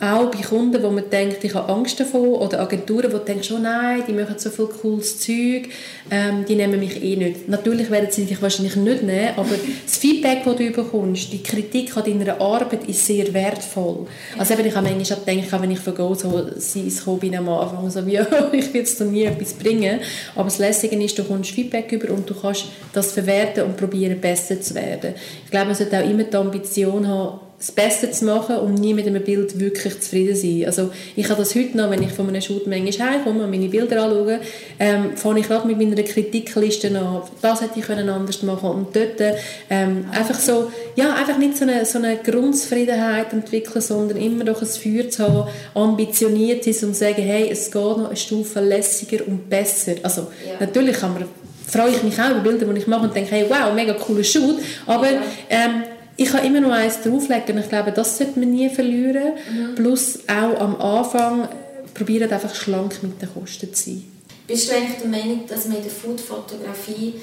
auch 0.00 0.30
bei 0.30 0.40
Kunden, 0.40 0.82
wo 0.82 0.90
man 0.90 1.10
denkt, 1.10 1.44
ich 1.44 1.54
habe 1.54 1.70
Angst 1.70 2.00
davor, 2.00 2.40
oder 2.40 2.60
Agenturen, 2.60 3.12
wo 3.12 3.18
du 3.18 3.24
denkst, 3.24 3.52
oh 3.52 3.58
nein, 3.58 4.02
die 4.08 4.14
machen 4.14 4.36
so 4.38 4.48
viel 4.48 4.66
cooles 4.66 5.20
Zeug, 5.20 5.68
ähm, 6.10 6.46
die 6.48 6.54
nehmen 6.54 6.80
mich 6.80 7.02
eh 7.02 7.16
nicht. 7.16 7.48
Natürlich 7.48 7.90
werden 7.90 8.08
sie 8.10 8.24
dich 8.24 8.40
wahrscheinlich 8.40 8.76
nicht 8.76 9.02
nehmen, 9.02 9.34
aber 9.36 9.50
das 9.84 9.98
Feedback, 9.98 10.44
das 10.44 10.56
du 10.56 10.70
bekommst, 10.70 11.30
die 11.30 11.42
Kritik 11.42 11.94
an 11.96 12.04
deiner 12.04 12.40
Arbeit 12.40 12.88
ist 12.88 13.04
sehr 13.04 13.32
wertvoll. 13.34 14.06
Also 14.38 14.54
eben, 14.54 14.66
ich 14.66 14.74
habe 14.74 14.88
manchmal 14.88 15.18
gedacht, 15.20 15.62
wenn 15.62 15.70
ich 15.70 15.80
von 15.80 15.94
Go 15.94 16.14
so 16.14 16.30
gekommen 16.30 17.18
bin 17.20 17.36
am 17.36 17.48
Anfang, 17.50 17.90
so 17.90 18.06
wie, 18.06 18.16
ich 18.52 18.72
will 18.72 18.80
jetzt 18.80 19.00
nie 19.02 19.24
etwas 19.24 19.52
bringen, 19.52 20.00
aber 20.34 20.44
das 20.44 20.58
Lässige 20.58 20.96
ist, 21.02 21.18
du 21.18 21.24
kommst 21.24 21.50
Feedback 21.50 21.92
über 21.92 22.14
und 22.14 22.28
du 22.28 22.34
kannst 22.34 22.66
das 22.94 23.12
verwerten 23.12 23.64
und 23.64 23.76
probieren, 23.76 24.18
besser 24.18 24.58
zu 24.62 24.74
werden. 24.74 25.14
Ich 25.44 25.50
glaube, 25.50 25.66
man 25.66 25.74
sollte 25.74 25.98
auch 25.98 26.08
immer 26.08 26.24
die 26.24 26.36
Ambition 26.36 27.06
haben, 27.06 27.49
das 27.60 27.72
Beste 27.72 28.10
zu 28.10 28.24
machen 28.24 28.56
und 28.56 28.74
nie 28.76 28.94
mit 28.94 29.06
einem 29.06 29.22
Bild 29.22 29.60
wirklich 29.60 30.00
zufrieden 30.00 30.34
sein. 30.34 30.64
Also 30.64 30.90
ich 31.14 31.28
habe 31.28 31.40
das 31.40 31.54
heute 31.54 31.76
noch, 31.76 31.90
wenn 31.90 32.02
ich 32.02 32.10
von 32.10 32.26
einem 32.26 32.40
Shoot 32.40 32.66
manchmal 32.66 33.10
heimkomme 33.10 33.44
und 33.44 33.50
meine 33.50 33.68
Bilder 33.68 34.02
anschaue, 34.02 34.40
ähm, 34.78 35.14
fange 35.14 35.40
ich 35.40 35.46
gerade 35.46 35.66
mit 35.66 35.76
meiner 35.76 36.02
Kritikliste 36.02 36.88
an. 36.98 37.20
Das 37.42 37.60
hätte 37.60 37.78
ich 37.78 37.84
können 37.84 38.08
anders 38.08 38.42
machen 38.42 38.70
und 38.70 38.96
dort 38.96 39.36
ähm, 39.68 40.06
einfach 40.10 40.40
so, 40.40 40.72
ja, 40.96 41.12
einfach 41.14 41.36
nicht 41.36 41.58
so 41.58 41.64
eine, 41.64 41.84
so 41.84 41.98
eine 41.98 42.16
Grundzufriedenheit 42.16 43.30
entwickeln, 43.34 43.82
sondern 43.82 44.16
immer 44.16 44.44
noch 44.44 44.62
ein 44.62 44.66
Feuer 44.66 45.10
zu 45.10 45.22
haben, 45.22 45.50
ambitioniert 45.74 46.66
ist 46.66 46.82
und 46.82 46.96
sagen, 46.96 47.22
hey, 47.22 47.50
es 47.50 47.70
geht 47.70 47.74
noch 47.74 48.06
eine 48.06 48.16
Stufe 48.16 48.60
lässiger 48.60 49.26
und 49.26 49.50
besser. 49.50 49.96
Also 50.02 50.28
ja. 50.46 50.54
natürlich 50.58 50.96
kann 50.96 51.12
man 51.12 51.24
freue 51.70 51.90
ich 51.90 52.02
mich 52.02 52.18
auch 52.20 52.30
über 52.30 52.40
Bilder, 52.40 52.66
die 52.66 52.80
ich 52.80 52.86
mache 52.86 53.04
und 53.04 53.14
denke, 53.14 53.30
hey, 53.30 53.46
wow, 53.48 53.72
mega 53.72 53.92
cooler 53.92 54.24
Shoot, 54.24 54.56
aber 54.86 55.10
ja. 55.10 55.20
ähm, 55.48 55.82
ich 56.20 56.30
kann 56.30 56.44
immer 56.44 56.60
noch 56.60 56.72
eins 56.72 57.00
drauflegen. 57.00 57.56
Ich 57.56 57.70
glaube, 57.70 57.92
das 57.92 58.18
sollte 58.18 58.38
man 58.38 58.50
nie 58.50 58.68
verlieren. 58.68 59.32
Mhm. 59.50 59.74
Plus 59.74 60.18
auch 60.28 60.60
am 60.60 60.78
Anfang 60.78 61.48
probieren 61.94 62.30
einfach 62.30 62.54
schlank 62.54 63.02
mit 63.02 63.22
den 63.22 63.32
Kosten 63.32 63.72
zu 63.72 63.84
sein. 63.84 64.04
Bist 64.46 64.70
du 64.70 64.76
eigentlich 64.76 64.98
der 64.98 65.08
Meinung, 65.08 65.46
dass 65.48 65.66
man 65.66 65.78
in 65.78 65.82
der 65.82 65.90
Foodfotografie 65.90 67.14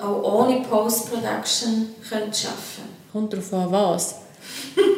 auch 0.00 0.44
ohne 0.44 0.60
Post-Production 0.60 1.88
arbeiten 2.08 2.30
könnte? 2.30 2.48
Kommt 3.12 3.32
darauf 3.32 3.52
an, 3.52 3.72
was. 3.72 4.14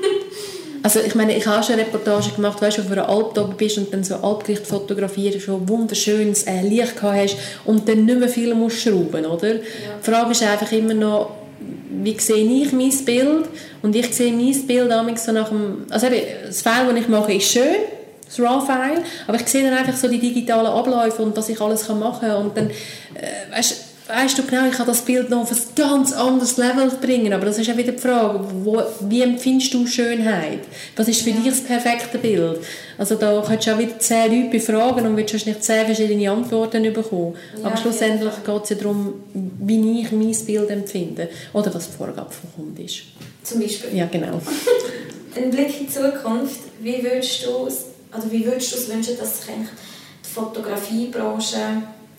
Also 0.81 1.01
ich 1.01 1.17
meine, 1.17 1.37
ich 1.37 1.45
habe 1.45 1.63
schon 1.65 1.75
eine 1.75 1.83
Reportage 1.83 2.31
gemacht, 2.31 2.63
weißt 2.63 2.79
du, 2.79 2.89
wo 2.89 2.95
du 2.95 3.03
auf 3.03 3.09
einer 3.09 3.09
Alp 3.09 3.37
oben 3.37 3.57
bist 3.57 3.79
und 3.79 3.93
dann 3.93 4.05
so 4.05 4.15
Alpgericht 4.15 4.65
fotografierst, 4.65 5.41
schon 5.41 5.69
wunderschönes 5.69 6.45
äh, 6.45 6.63
Licht 6.63 6.95
gehabt 6.95 7.17
hast 7.19 7.37
und 7.65 7.89
dann 7.89 8.05
nicht 8.05 8.19
mehr 8.19 8.29
viel 8.29 8.55
musst 8.55 8.83
schrauben, 8.83 9.27
oder? 9.27 9.55
Ja. 9.57 9.61
Die 10.01 10.11
Frage 10.11 10.31
ist 10.31 10.43
einfach 10.45 10.71
immer 10.71 10.95
noch, 10.95 11.31
wie 11.61 12.19
sehe 12.19 12.45
ich 12.45 12.73
mein 12.73 12.93
Bild? 13.05 13.49
Und 13.83 13.97
ich 13.97 14.15
sehe 14.15 14.33
mein 14.33 14.67
Bild 14.67 15.19
so 15.19 15.33
nach 15.33 15.49
dem, 15.49 15.87
also 15.91 16.07
eben, 16.07 16.17
das 16.47 16.63
File, 16.63 16.87
das 16.89 16.97
ich 16.97 17.09
mache, 17.09 17.35
ist 17.35 17.51
schön, 17.51 17.77
das 18.25 18.39
RAW-File, 18.39 19.03
aber 19.27 19.41
ich 19.41 19.47
sehe 19.47 19.65
dann 19.65 19.79
einfach 19.79 19.97
so 19.97 20.09
die 20.09 20.19
digitalen 20.19 20.67
Abläufe 20.67 21.23
und 21.23 21.37
was 21.37 21.49
ich 21.49 21.61
alles 21.61 21.89
machen 21.89 22.21
kann. 22.21 22.45
Und 22.45 22.57
dann, 22.57 22.71
äh, 22.71 23.57
weißt, 23.57 23.85
weißt 24.09 24.39
du 24.39 24.43
genau, 24.43 24.67
ich 24.67 24.73
kann 24.73 24.87
das 24.87 25.03
Bild 25.03 25.31
noch 25.31 25.43
auf 25.43 25.53
ein 25.53 25.59
ganz 25.77 26.13
anderes 26.13 26.57
Level 26.57 26.91
bringen, 27.01 27.33
aber 27.33 27.47
das 27.47 27.59
ist 27.59 27.67
ja 27.67 27.77
wieder 27.77 27.93
die 27.93 27.99
Frage, 27.99 28.41
wo, 28.65 28.83
wie 29.01 29.23
empfindest 29.23 29.75
du 29.75 29.87
Schönheit? 29.87 30.61
Was 30.97 31.09
ist 31.09 31.23
für 31.23 31.31
ja. 31.31 31.37
dich 31.37 31.47
das 31.47 31.61
perfekte 31.61 32.19
Bild? 32.19 32.61
Also 32.97 33.15
da 33.15 33.43
könntest 33.47 33.69
du 33.69 33.75
auch 33.75 33.79
wieder 33.79 33.99
zehn 33.99 34.33
Leute 34.33 34.51
befragen 34.51 35.07
und 35.07 35.17
willst 35.17 35.35
wahrscheinlich 35.35 35.61
zehn 35.61 35.87
verschiedene 35.87 36.31
Antworten 36.31 36.93
bekommen. 36.93 37.37
Ja, 37.59 37.67
aber 37.67 37.77
schlussendlich 37.77 38.33
ja. 38.47 38.53
geht 38.55 38.65
es 38.65 38.71
ja 38.71 38.77
darum, 38.77 39.15
wie 39.35 40.01
ich 40.01 40.11
mein 40.13 40.37
Bild 40.47 40.71
empfinde 40.71 41.29
oder 41.53 41.75
was 41.75 41.91
die 41.91 41.97
Vorgabe 41.97 42.31
vom 42.31 42.65
Kunden 42.65 42.85
ist. 42.85 43.03
Zum 43.45 43.61
Beispiel? 43.61 43.97
Ja, 43.97 44.07
genau. 44.07 44.41
Ein 45.37 45.51
Blick 45.51 45.81
in 45.81 45.87
die 45.87 45.93
Zukunft, 45.93 46.61
wie 46.81 47.03
würdest 47.03 47.45
du 47.45 47.69
also 48.11 48.31
wie 48.31 48.45
würdest 48.45 48.73
du 48.73 48.77
es 48.77 48.89
wünschen, 48.89 49.19
dass 49.19 49.43
sich 49.43 49.55
die 49.55 50.29
Fotografiebranche 50.29 51.59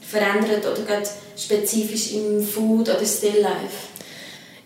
verändert 0.09 0.65
oder 0.65 1.03
spezifisch 1.37 2.13
im 2.13 2.41
Food 2.41 2.89
oder 2.89 3.05
Stilllife? 3.05 3.89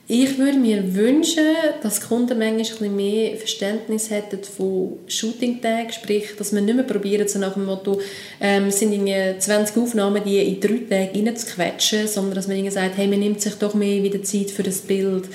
Ich 0.06 0.38
würde 0.38 0.58
mir 0.58 0.94
wünschen, 0.94 1.56
dass 1.82 2.02
die 2.02 2.08
Kunden 2.08 2.38
manchmal 2.38 2.90
ein 2.90 2.96
mehr 2.96 3.38
Verständnis 3.38 4.10
hätten 4.10 4.44
von 4.44 5.00
Shooting-Tagen, 5.08 5.94
sprich, 5.94 6.36
dass 6.38 6.52
man 6.52 6.66
nicht 6.66 6.76
mehr 6.76 6.84
probiert, 6.84 7.30
so 7.30 7.40
nach 7.40 7.54
dem 7.54 7.66
Motto, 7.66 8.02
ähm, 8.42 8.70
sind 8.70 8.94
20 9.40 9.78
Aufnahmen, 9.78 10.22
die 10.26 10.40
in 10.40 10.60
drei 10.60 10.80
Tagen 10.90 11.26
reinzuquetschen, 11.26 12.08
sondern 12.10 12.36
dass 12.36 12.50
man 12.50 12.70
sagt, 12.70 12.98
hey, 12.98 13.08
man 13.08 13.20
nimmt 13.20 13.42
sich 13.42 13.56
doch 13.56 13.76
mehr 13.76 14.04
wieder 14.04 14.22
Zeit 14.24 14.52
für 14.52 14.64
das 14.64 14.80
Bild. 14.82 15.30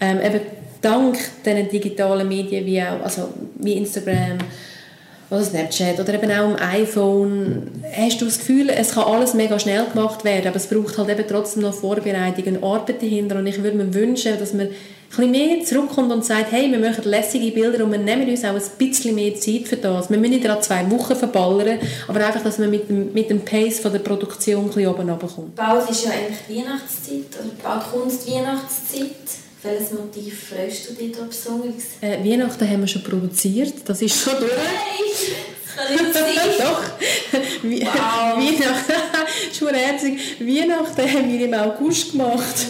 Ähm, 0.00 0.18
eben 0.24 0.40
dank 0.80 1.18
diesen 1.44 1.68
digitalen 1.68 2.26
Medien 2.26 2.64
wie 2.64 2.80
auch, 2.80 3.02
also 3.02 3.28
wie 3.56 3.74
Instagram, 3.74 4.38
oder 5.30 5.42
Snapchat 5.42 5.98
oder 5.98 6.14
eben 6.14 6.30
auch 6.30 6.44
am 6.44 6.56
iPhone, 6.56 7.70
hast 7.92 8.20
du 8.20 8.24
das 8.24 8.38
Gefühl, 8.38 8.70
es 8.70 8.94
kann 8.94 9.04
alles 9.04 9.34
mega 9.34 9.58
schnell 9.58 9.84
gemacht 9.86 10.24
werden, 10.24 10.48
aber 10.48 10.56
es 10.56 10.66
braucht 10.66 10.98
halt 10.98 11.08
eben 11.08 11.24
trotzdem 11.28 11.62
noch 11.62 11.74
Vorbereitung 11.74 12.56
und 12.56 12.64
Arbeit 12.64 13.02
dahinter 13.02 13.36
und 13.36 13.46
ich 13.46 13.62
würde 13.62 13.76
mir 13.76 13.92
wünschen, 13.92 14.38
dass 14.38 14.52
man 14.52 14.68
ein 15.16 15.30
mehr 15.30 15.64
zurückkommt 15.64 16.12
und 16.12 16.24
sagt, 16.24 16.50
hey, 16.52 16.70
wir 16.70 16.78
machen 16.78 17.04
lässige 17.04 17.52
Bilder 17.52 17.84
und 17.84 17.92
wir 17.92 17.98
nehmen 17.98 18.28
uns 18.28 18.44
auch 18.44 18.54
ein 18.54 18.60
bisschen 18.78 19.14
mehr 19.14 19.34
Zeit 19.36 19.68
für 19.68 19.76
das. 19.76 20.10
Wir 20.10 20.18
müssen 20.18 20.32
nicht 20.32 20.44
gerade 20.44 20.60
zwei 20.60 20.90
Wochen 20.90 21.14
verballern, 21.14 21.78
aber 22.08 22.26
einfach, 22.26 22.42
dass 22.42 22.58
man 22.58 22.70
mit 22.70 22.88
dem, 22.88 23.12
mit 23.12 23.30
dem 23.30 23.44
Pace 23.44 23.80
von 23.80 23.92
der 23.92 24.00
Produktion 24.00 24.64
ein 24.64 24.66
bisschen 24.66 24.88
oben 24.88 25.08
runterkommt. 25.08 25.54
Bald 25.54 25.88
ist 25.88 26.04
ja 26.04 26.10
eigentlich 26.10 26.58
Weihnachtszeit, 26.58 27.40
oder 27.40 27.50
bald 27.62 27.92
kommt 27.92 28.12
die 28.26 28.32
Weihnachtszeit. 28.32 29.43
Welches 29.64 29.92
Motiv 29.92 30.50
freust 30.50 30.90
du 30.90 30.92
dich 30.92 31.12
da 31.12 31.24
besonders? 31.24 31.84
Äh, 32.02 32.22
Weihnachten 32.22 32.68
haben 32.68 32.80
wir 32.80 32.86
schon 32.86 33.02
produziert, 33.02 33.72
das 33.86 34.02
ist 34.02 34.22
schon 34.22 34.34
durch. 34.38 34.52
Nein, 34.52 35.06
das 35.64 35.74
kann 35.74 35.94
nicht 35.96 36.14
sein. 36.14 36.58
Doch. 36.58 36.82
Wow. 37.62 38.36
Weihnachten, 38.36 38.92
schon 39.58 39.74
herzig. 39.74 40.38
Weihnachten 40.38 41.00
haben 41.00 41.32
wir 41.32 41.46
im 41.46 41.54
August 41.54 42.12
gemacht. 42.12 42.66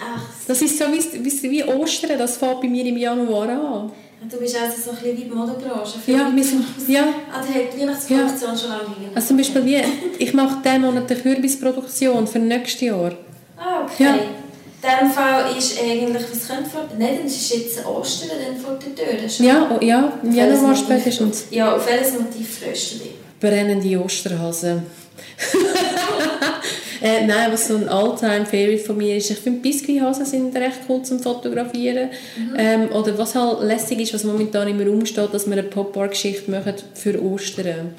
Ach. 0.00 0.22
Das 0.46 0.62
ist 0.62 0.78
so 0.78 0.86
wie, 0.86 1.50
wie, 1.50 1.64
Ostern, 1.64 2.18
das 2.18 2.38
fängt 2.38 2.62
bei 2.62 2.68
mir 2.68 2.86
im 2.86 2.96
Januar 2.96 3.48
an. 3.50 3.92
Du 4.30 4.38
bist 4.38 4.56
also 4.56 4.80
so 4.80 4.90
ein 4.92 4.96
bisschen 4.96 5.18
wie 5.18 5.24
die 5.24 5.30
Modebranche. 5.30 5.98
Ja, 6.06 6.32
wir 6.34 6.44
sind, 6.44 6.64
ja. 6.88 7.08
Ah, 7.30 7.42
die 7.46 7.58
hat 7.58 7.74
die 7.74 7.80
Weihnachtskollektion 7.82 8.50
ja. 8.52 8.56
schon 8.56 8.70
lange 8.70 8.96
liegen. 8.98 9.14
Also 9.14 9.28
zum 9.28 9.36
Beispiel, 9.36 9.64
wie, 9.66 9.82
ich 10.18 10.32
mache 10.32 10.62
diesen 10.64 10.80
Monat 10.80 11.10
eine 11.10 11.20
Kürbisproduktion 11.20 12.26
für 12.26 12.38
nächstes 12.38 12.80
Jahr. 12.80 13.12
Ah, 13.58 13.84
okay. 13.84 14.04
Ja. 14.04 14.18
Diesem 14.80 15.10
Fall 15.10 15.56
ist 15.56 15.80
eigentlich, 15.82 16.22
was 16.30 16.46
könnte 16.46 16.70
vor... 16.70 16.84
Nein, 16.96 17.16
dann 17.18 17.26
ist 17.26 17.52
jetzt 17.52 17.84
Ostern 17.84 18.30
dann 18.30 18.56
vor 18.56 18.78
der 18.78 18.94
Tür. 18.94 19.28
Schon. 19.28 19.46
Ja, 19.46 19.70
oh, 19.74 19.84
ja, 19.84 20.12
im 20.22 20.32
Januar 20.32 20.76
spätestens. 20.76 21.46
Ja, 21.50 21.74
auf 21.74 21.84
welches 21.88 22.12
Motiv 22.12 22.60
freust 22.60 22.92
du 22.92 22.98
dich? 22.98 23.10
Brennende 23.40 24.00
Osterhasen. 24.00 24.84
äh, 27.02 27.26
nein, 27.26 27.52
was 27.52 27.66
so 27.66 27.76
ein 27.76 27.88
All-Time-Favorite 27.88 28.84
von 28.84 28.96
mir 28.96 29.16
ist, 29.16 29.30
ich 29.30 29.38
finde 29.38 29.60
Biskuithasen 29.60 30.24
sind 30.24 30.56
recht 30.56 30.78
cool 30.88 31.02
zum 31.02 31.18
Fotografieren. 31.18 32.10
Mhm. 32.36 32.54
Ähm, 32.56 32.92
oder 32.92 33.18
was 33.18 33.34
halt 33.34 33.62
lässig 33.62 34.00
ist, 34.00 34.14
was 34.14 34.22
momentan 34.22 34.68
immer 34.68 34.86
rumsteht, 34.86 35.34
dass 35.34 35.46
wir 35.46 35.54
eine 35.54 35.64
Pop-Art-Geschichte 35.64 36.52
machen 36.52 36.74
für 36.94 37.20
Ostern. 37.20 37.94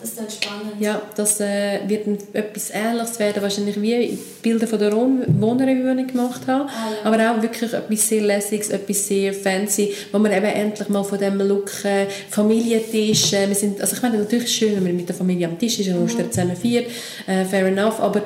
Das 0.00 0.10
ist 0.12 0.44
spannend. 0.44 0.72
Ja, 0.80 1.02
das 1.14 1.40
äh, 1.40 1.80
wird 1.86 2.06
ein, 2.06 2.18
etwas 2.32 2.70
Ähnliches 2.70 3.18
werden, 3.18 3.42
wahrscheinlich 3.42 3.80
wie 3.80 4.18
Bilder 4.42 4.66
von 4.66 4.78
der 4.78 4.92
Wohnung, 4.92 5.22
die 5.28 6.02
ich 6.02 6.08
gemacht 6.08 6.46
habe. 6.46 6.70
Ah, 6.70 6.90
ja. 6.90 7.04
Aber 7.04 7.30
auch 7.30 7.42
wirklich 7.42 7.72
etwas 7.72 8.08
sehr 8.08 8.22
Lässiges, 8.22 8.70
etwas 8.70 9.06
sehr 9.06 9.34
fancy, 9.34 9.92
wo 10.10 10.18
man 10.18 10.32
eben 10.32 10.46
endlich 10.46 10.88
mal 10.88 11.04
von 11.04 11.18
dem 11.18 11.38
Look 11.40 11.84
äh, 11.84 12.06
Familientisch, 12.30 13.32
äh, 13.34 13.46
wir 13.46 13.54
sind, 13.54 13.80
also 13.80 13.94
ich 13.94 14.02
meine, 14.02 14.18
natürlich 14.18 14.44
ist 14.44 14.50
es 14.50 14.56
schön, 14.56 14.76
wenn 14.76 14.84
man 14.84 14.96
mit 14.96 15.08
der 15.08 15.16
Familie 15.16 15.46
am 15.46 15.58
Tisch 15.58 15.78
ist 15.80 15.88
und 15.88 16.02
mhm. 16.02 16.30
zusammen 16.30 16.56
feiert, 16.56 16.86
äh, 17.26 17.44
fair 17.44 17.66
enough, 17.66 18.00
aber 18.00 18.22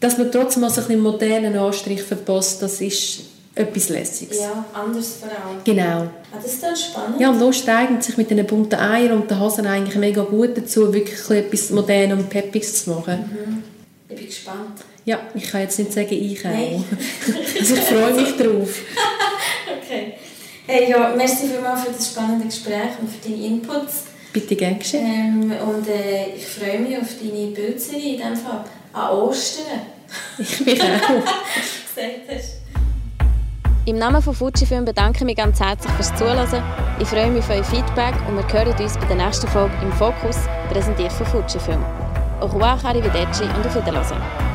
dass 0.00 0.18
man 0.18 0.30
trotzdem 0.30 0.62
mal 0.62 0.70
so 0.70 0.80
ein 0.80 0.88
einen 0.88 1.00
modernen 1.00 1.56
Anstrich 1.56 2.02
verpasst, 2.02 2.62
das 2.62 2.80
ist 2.80 3.33
etwas 3.54 3.88
Lässiges. 3.88 4.40
Ja, 4.40 4.64
anders 4.72 5.18
vor 5.20 5.28
allem. 5.28 5.62
Genau. 5.64 6.02
Ah, 6.02 6.10
das 6.34 6.46
ist 6.46 6.62
dann 6.62 6.76
spannend. 6.76 7.20
Ja, 7.20 7.30
und 7.30 7.38
Lust 7.38 7.68
eignet 7.68 8.02
sich 8.02 8.16
mit 8.16 8.30
den 8.30 8.44
bunten 8.46 8.74
Eiern 8.74 9.12
und 9.12 9.30
den 9.30 9.38
Hasen 9.38 9.66
eigentlich 9.66 9.96
mega 9.96 10.22
gut 10.22 10.56
dazu, 10.56 10.92
wirklich 10.92 11.30
etwas 11.30 11.70
modern 11.70 12.12
und 12.12 12.28
peppiges 12.28 12.84
zu 12.84 12.90
machen. 12.90 13.18
Mhm. 13.30 13.62
Ich 14.08 14.16
bin 14.16 14.26
gespannt. 14.26 14.80
Ja, 15.04 15.20
ich 15.34 15.50
kann 15.50 15.60
jetzt 15.60 15.78
nicht 15.78 15.92
sagen, 15.92 16.12
ich 16.12 16.44
auch. 16.44 16.50
also 17.60 17.74
ich 17.74 17.80
freue 17.80 18.14
mich 18.14 18.36
drauf. 18.36 18.80
okay. 19.82 20.14
Hey, 20.66 20.90
ja, 20.90 21.14
merci 21.14 21.46
vielmals 21.46 21.84
für 21.84 21.92
das 21.92 22.08
spannende 22.08 22.46
Gespräch 22.46 22.98
und 23.00 23.10
für 23.10 23.28
deine 23.28 23.46
Inputs. 23.46 24.04
Bitte 24.32 24.56
gern 24.56 24.78
geschehen. 24.78 25.04
Ähm, 25.04 25.68
und 25.68 25.86
äh, 25.86 26.34
ich 26.34 26.46
freue 26.46 26.80
mich 26.80 26.96
auf 26.96 27.08
deine 27.20 27.48
Bildserie 27.48 28.14
in 28.14 28.16
diesem 28.16 28.36
Fall. 28.36 28.64
An 28.92 29.10
Ostern. 29.10 29.82
Ich 30.38 30.60
mich 30.64 30.80
auch. 30.80 30.86
Gesagt 31.94 32.20
hast. 32.28 32.63
Im 33.86 33.98
Namen 33.98 34.22
von 34.22 34.32
Fujifilm 34.32 34.86
bedanke 34.86 35.18
ich 35.18 35.24
mich 35.24 35.36
ganz 35.36 35.60
herzlich 35.60 35.92
fürs 35.92 36.14
Zuhören. 36.14 36.62
Ich 36.98 37.06
freue 37.06 37.30
mich 37.30 37.42
auf 37.42 37.50
euer 37.50 37.64
Feedback 37.64 38.14
und 38.26 38.36
wir 38.36 38.50
hören 38.50 38.74
uns 38.80 38.96
bei 38.96 39.04
der 39.04 39.16
nächsten 39.16 39.46
Folge 39.48 39.74
im 39.82 39.92
Fokus, 39.92 40.38
präsentiert 40.70 41.12
von 41.12 41.26
Fujifilm. 41.26 41.84
Au 42.40 42.46
revoir, 42.46 42.82
arrivederci 42.82 43.44
und 43.44 43.66
auf 43.66 43.76
Wiedersehen. 43.76 44.53